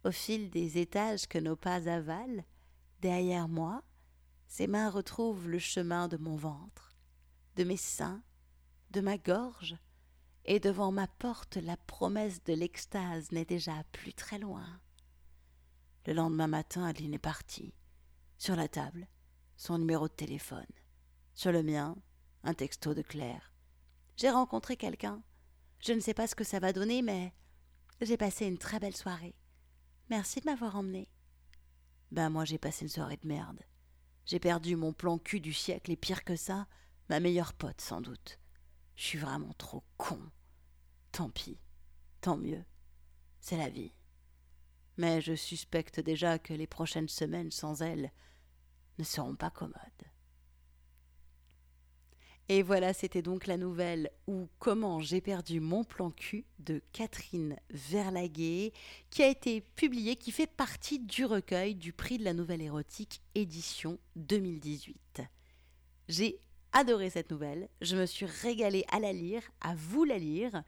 au 0.04 0.12
fil 0.12 0.50
des 0.52 0.78
étages 0.78 1.28
que 1.28 1.40
nos 1.40 1.56
pas 1.56 1.90
avalent, 1.90 2.44
derrière 3.00 3.48
moi, 3.48 3.82
ses 4.48 4.68
mains 4.68 4.90
retrouvent 4.90 5.50
le 5.50 5.60
chemin 5.60 6.08
de 6.08 6.18
mon 6.18 6.36
ventre, 6.36 6.92
de 7.56 7.64
mes 7.64 7.78
seins, 7.78 8.22
de 8.92 9.02
ma 9.02 9.18
gorge, 9.18 9.76
et 10.46 10.60
devant 10.60 10.92
ma 10.92 11.08
porte 11.08 11.58
la 11.58 11.78
promesse 11.78 12.44
de 12.44 12.54
l'extase 12.54 13.32
n'est 13.32 13.46
déjà 13.46 13.84
plus 13.92 14.14
très 14.14 14.40
loin. 14.40 14.66
Le 16.06 16.14
lendemain 16.14 16.48
matin, 16.48 16.84
Adeline 16.84 17.14
est 17.14 17.20
partie. 17.20 17.74
Sur 18.38 18.56
la 18.56 18.68
table, 18.68 19.08
son 19.56 19.78
numéro 19.78 20.08
de 20.08 20.14
téléphone. 20.14 20.66
Sur 21.34 21.52
le 21.52 21.64
mien, 21.64 21.96
un 22.44 22.54
texto 22.54 22.94
de 22.94 23.02
Claire. 23.02 23.54
J'ai 24.18 24.30
rencontré 24.30 24.76
quelqu'un. 24.76 25.24
Je 25.80 25.94
ne 25.94 26.02
sais 26.02 26.14
pas 26.14 26.28
ce 26.28 26.36
que 26.36 26.44
ça 26.44 26.60
va 26.60 26.74
donner, 26.74 27.02
mais 27.02 27.34
j'ai 28.02 28.18
passé 28.18 28.46
une 28.46 28.58
très 28.58 28.80
belle 28.80 28.96
soirée. 28.96 29.36
Merci 30.10 30.42
de 30.42 30.46
m'avoir 30.46 30.76
emmené. 30.76 31.08
Ben 32.12 32.30
moi 32.30 32.46
j'ai 32.46 32.58
passé 32.58 32.84
une 32.84 32.90
soirée 32.90 33.18
de 33.18 33.28
merde. 33.28 33.62
J'ai 34.26 34.40
perdu 34.40 34.76
mon 34.76 34.94
plan 34.94 35.18
cul 35.18 35.40
du 35.40 35.54
siècle 35.54 35.92
et 35.92 35.96
pire 35.96 36.24
que 36.24 36.36
ça, 36.36 36.68
ma 37.10 37.20
meilleure 37.20 37.54
pote 37.54 37.82
sans 37.82 38.02
doute. 38.02 38.40
Je 38.96 39.04
suis 39.04 39.18
vraiment 39.18 39.54
trop 39.58 39.84
con. 39.98 40.20
Tant 41.12 41.30
pis, 41.30 41.58
tant 42.22 42.38
mieux. 42.38 42.64
C'est 43.40 43.58
la 43.58 43.70
vie. 43.70 43.94
Mais 44.98 45.22
je 45.22 45.36
suspecte 45.36 46.00
déjà 46.00 46.40
que 46.40 46.54
les 46.54 46.68
prochaines 46.68 47.10
semaines 47.10 47.52
sans 47.52 47.82
elle 47.82 48.12
ne 49.00 49.04
seront 49.04 49.36
pas 49.36 49.50
commodes. 49.50 49.74
Et 52.50 52.62
voilà, 52.62 52.94
c'était 52.94 53.22
donc 53.22 53.48
la 53.48 53.56
nouvelle 53.56 54.12
ou 54.28 54.50
comment 54.60 55.00
j'ai 55.00 55.22
perdu 55.22 55.62
mon 55.62 55.86
plan 55.86 56.12
cul 56.12 56.46
de 56.60 56.82
Catherine 56.92 57.58
Verlaguet, 57.70 58.74
qui 59.10 59.24
a 59.24 59.30
été 59.30 59.62
publiée, 59.62 60.18
qui 60.18 60.32
fait 60.32 60.48
partie 60.48 61.00
du 61.00 61.24
recueil 61.24 61.74
du 61.74 61.94
prix 61.94 62.18
de 62.18 62.26
la 62.26 62.34
nouvelle 62.34 62.62
érotique 62.62 63.22
édition 63.34 63.98
2018. 64.18 65.22
J'ai 66.10 66.43
adoré 66.74 67.10
cette 67.10 67.32
nouvelle, 67.32 67.70
je 67.82 67.96
me 67.96 68.06
suis 68.06 68.26
régalée 68.26 68.86
à 68.92 69.00
la 69.00 69.14
lire, 69.14 69.44
à 69.62 69.76
vous 69.76 70.04
la 70.04 70.18
lire, 70.18 70.64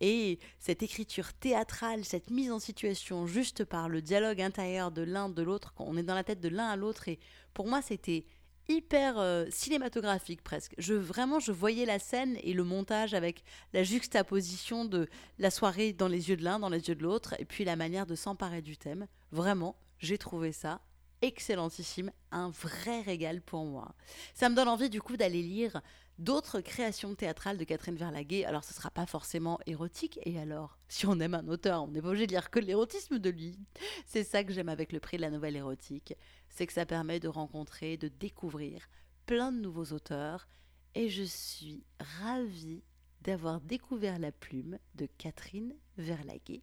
et 0.00 0.38
cette 0.58 0.82
écriture 0.82 1.34
théâtrale, 1.34 2.04
cette 2.04 2.30
mise 2.30 2.50
en 2.50 2.58
situation 2.58 3.26
juste 3.26 3.64
par 3.64 3.88
le 3.88 4.00
dialogue 4.00 4.40
intérieur 4.40 4.90
de 4.90 5.02
l'un 5.02 5.28
de 5.28 5.42
l'autre, 5.42 5.74
on 5.76 5.96
est 5.96 6.02
dans 6.02 6.14
la 6.14 6.24
tête 6.24 6.40
de 6.40 6.48
l'un 6.48 6.68
à 6.68 6.76
l'autre, 6.76 7.08
et 7.08 7.20
pour 7.52 7.68
moi 7.68 7.82
c'était 7.82 8.24
hyper 8.68 9.18
euh, 9.18 9.46
cinématographique 9.50 10.42
presque. 10.42 10.74
Je 10.78 10.94
vraiment 10.94 11.40
je 11.40 11.52
voyais 11.52 11.84
la 11.84 11.98
scène 11.98 12.38
et 12.42 12.52
le 12.52 12.64
montage 12.64 13.14
avec 13.14 13.42
la 13.72 13.82
juxtaposition 13.82 14.84
de 14.84 15.08
la 15.38 15.50
soirée 15.50 15.92
dans 15.92 16.08
les 16.08 16.30
yeux 16.30 16.36
de 16.36 16.44
l'un, 16.44 16.58
dans 16.58 16.68
les 16.68 16.88
yeux 16.88 16.94
de 16.94 17.02
l'autre 17.02 17.34
et 17.38 17.44
puis 17.44 17.64
la 17.64 17.76
manière 17.76 18.06
de 18.06 18.14
s'emparer 18.14 18.62
du 18.62 18.76
thème. 18.76 19.06
Vraiment, 19.32 19.76
j'ai 19.98 20.18
trouvé 20.18 20.52
ça 20.52 20.80
excellentissime, 21.22 22.10
un 22.30 22.50
vrai 22.50 23.02
régal 23.02 23.40
pour 23.42 23.64
moi. 23.64 23.94
Ça 24.34 24.48
me 24.48 24.54
donne 24.54 24.68
envie 24.68 24.90
du 24.90 25.00
coup 25.02 25.16
d'aller 25.16 25.42
lire 25.42 25.80
d'autres 26.18 26.60
créations 26.60 27.14
théâtrales 27.14 27.56
de 27.56 27.64
Catherine 27.64 27.96
Verlaguet. 27.96 28.44
Alors 28.44 28.64
ce 28.64 28.74
sera 28.74 28.90
pas 28.90 29.06
forcément 29.06 29.58
érotique 29.66 30.18
et 30.24 30.38
alors 30.38 30.78
si 30.88 31.06
on 31.06 31.18
aime 31.20 31.34
un 31.34 31.48
auteur, 31.48 31.84
on 31.84 31.88
n'est 31.88 32.02
pas 32.02 32.08
obligé 32.08 32.26
de 32.26 32.32
lire 32.32 32.50
que 32.50 32.58
l'érotisme 32.58 33.18
de 33.18 33.30
lui. 33.30 33.58
C'est 34.06 34.24
ça 34.24 34.44
que 34.44 34.52
j'aime 34.52 34.68
avec 34.68 34.92
le 34.92 35.00
prix 35.00 35.16
de 35.16 35.22
la 35.22 35.30
nouvelle 35.30 35.56
érotique 35.56 36.14
c'est 36.50 36.66
que 36.66 36.72
ça 36.72 36.84
permet 36.84 37.20
de 37.20 37.28
rencontrer, 37.28 37.96
de 37.96 38.08
découvrir 38.08 38.88
plein 39.26 39.52
de 39.52 39.60
nouveaux 39.60 39.92
auteurs. 39.92 40.48
Et 40.94 41.08
je 41.08 41.22
suis 41.22 41.84
ravie 42.20 42.82
d'avoir 43.22 43.60
découvert 43.60 44.18
la 44.18 44.32
plume 44.32 44.78
de 44.96 45.06
Catherine 45.18 45.74
Verlaguet. 45.96 46.62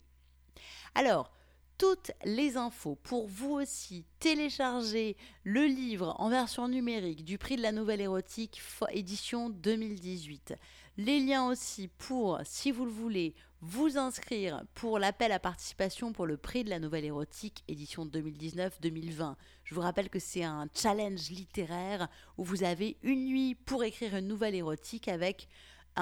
Alors, 0.94 1.32
toutes 1.78 2.10
les 2.24 2.56
infos 2.56 2.96
pour 3.04 3.28
vous 3.28 3.52
aussi 3.52 4.04
télécharger 4.18 5.16
le 5.44 5.64
livre 5.64 6.16
en 6.18 6.28
version 6.28 6.66
numérique 6.66 7.24
du 7.24 7.38
prix 7.38 7.56
de 7.56 7.62
la 7.62 7.70
nouvelle 7.70 8.00
érotique 8.00 8.60
édition 8.90 9.48
2018. 9.48 10.56
Les 10.96 11.20
liens 11.20 11.46
aussi 11.46 11.88
pour, 11.96 12.40
si 12.44 12.72
vous 12.72 12.84
le 12.84 12.90
voulez, 12.90 13.36
vous 13.60 13.96
inscrire 13.96 14.64
pour 14.74 14.98
l'appel 14.98 15.30
à 15.30 15.38
participation 15.38 16.12
pour 16.12 16.26
le 16.26 16.36
prix 16.36 16.64
de 16.64 16.70
la 16.70 16.80
nouvelle 16.80 17.04
érotique 17.04 17.62
édition 17.68 18.04
2019-2020. 18.06 19.36
Je 19.62 19.74
vous 19.74 19.80
rappelle 19.80 20.10
que 20.10 20.18
c'est 20.18 20.44
un 20.44 20.66
challenge 20.74 21.30
littéraire 21.30 22.08
où 22.36 22.44
vous 22.44 22.64
avez 22.64 22.96
une 23.02 23.26
nuit 23.26 23.54
pour 23.54 23.84
écrire 23.84 24.16
une 24.16 24.26
nouvelle 24.26 24.56
érotique 24.56 25.06
avec 25.06 25.48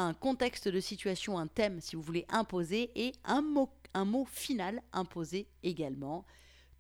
un 0.00 0.14
contexte 0.14 0.68
de 0.68 0.80
situation, 0.80 1.38
un 1.38 1.46
thème 1.46 1.80
si 1.80 1.96
vous 1.96 2.02
voulez 2.02 2.26
imposer 2.28 2.90
et 2.94 3.12
un 3.24 3.42
mot 3.42 3.70
un 3.96 4.04
mot 4.04 4.26
final 4.26 4.82
imposé 4.92 5.48
également. 5.62 6.26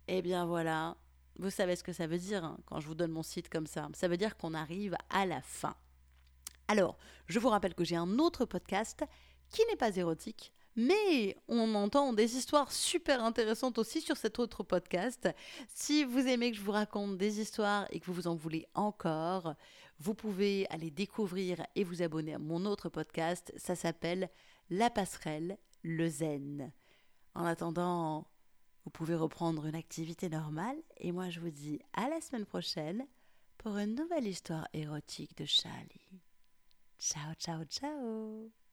Et 0.08 0.18
eh 0.18 0.22
bien 0.22 0.46
voilà, 0.46 0.96
vous 1.38 1.50
savez 1.52 1.76
ce 1.76 1.84
que 1.84 1.94
ça 1.94 2.08
veut 2.08 2.18
dire 2.18 2.44
hein, 2.44 2.58
quand 2.66 2.80
je 2.80 2.88
vous 2.88 2.96
donne 2.96 3.12
mon 3.12 3.22
site 3.22 3.50
comme 3.50 3.68
ça. 3.68 3.88
Ça 3.94 4.08
veut 4.08 4.18
dire 4.18 4.36
qu'on 4.38 4.56
arrive 4.56 4.98
à 5.10 5.28
la 5.28 5.42
fin. 5.42 5.76
Alors, 6.68 6.98
je 7.28 7.38
vous 7.38 7.50
rappelle 7.50 7.76
que 7.76 7.84
j'ai 7.84 7.96
un 7.96 8.18
autre 8.18 8.46
podcast 8.46 9.06
qui 9.50 9.62
n'est 9.68 9.76
pas 9.76 9.96
érotique, 9.96 10.52
mais 10.76 11.38
on 11.48 11.74
entend 11.76 12.14
des 12.14 12.36
histoires 12.36 12.72
super 12.72 13.24
intéressantes 13.24 13.78
aussi 13.78 14.02
sur 14.02 14.18
cet 14.18 14.40
autre 14.40 14.64
podcast. 14.64 15.30
Si 15.74 16.04
vous 16.04 16.20
aimez 16.20 16.52
que 16.52 16.58
je 16.58 16.64
vous 16.64 16.72
raconte 16.72 17.18
des 17.18 17.40
histoires 17.40 17.88
et 17.92 18.00
que 18.00 18.12
vous 18.12 18.28
en 18.28 18.36
voulez 18.36 18.68
encore, 18.74 19.56
vous 20.00 20.14
pouvez 20.14 20.68
aller 20.70 20.92
découvrir 20.92 21.66
et 21.76 21.84
vous 21.84 22.02
abonner 22.02 22.34
à 22.34 22.40
mon 22.40 22.66
autre 22.66 22.90
podcast. 22.90 23.54
Ça 23.58 23.76
s'appelle 23.76 24.30
La 24.70 24.90
passerelle, 24.90 25.58
le 25.84 26.08
zen. 26.10 26.72
En 27.34 27.46
attendant, 27.46 28.28
vous 28.84 28.92
pouvez 28.92 29.16
reprendre 29.16 29.66
une 29.66 29.76
activité 29.76 30.30
normale 30.30 30.78
et 30.98 31.12
moi 31.12 31.30
je 31.30 31.40
vous 31.40 31.50
dis 31.50 31.80
à 31.94 32.08
la 32.10 32.22
semaine 32.22 32.46
prochaine 32.46 33.06
pour 33.58 33.78
une 33.78 33.96
nouvelle 33.96 34.28
histoire 34.28 34.68
érotique 34.74 35.38
de 35.38 35.46
Charlie. 35.46 36.22
Ciao, 37.00 37.34
ciao, 37.36 37.64
ciao 37.66 38.65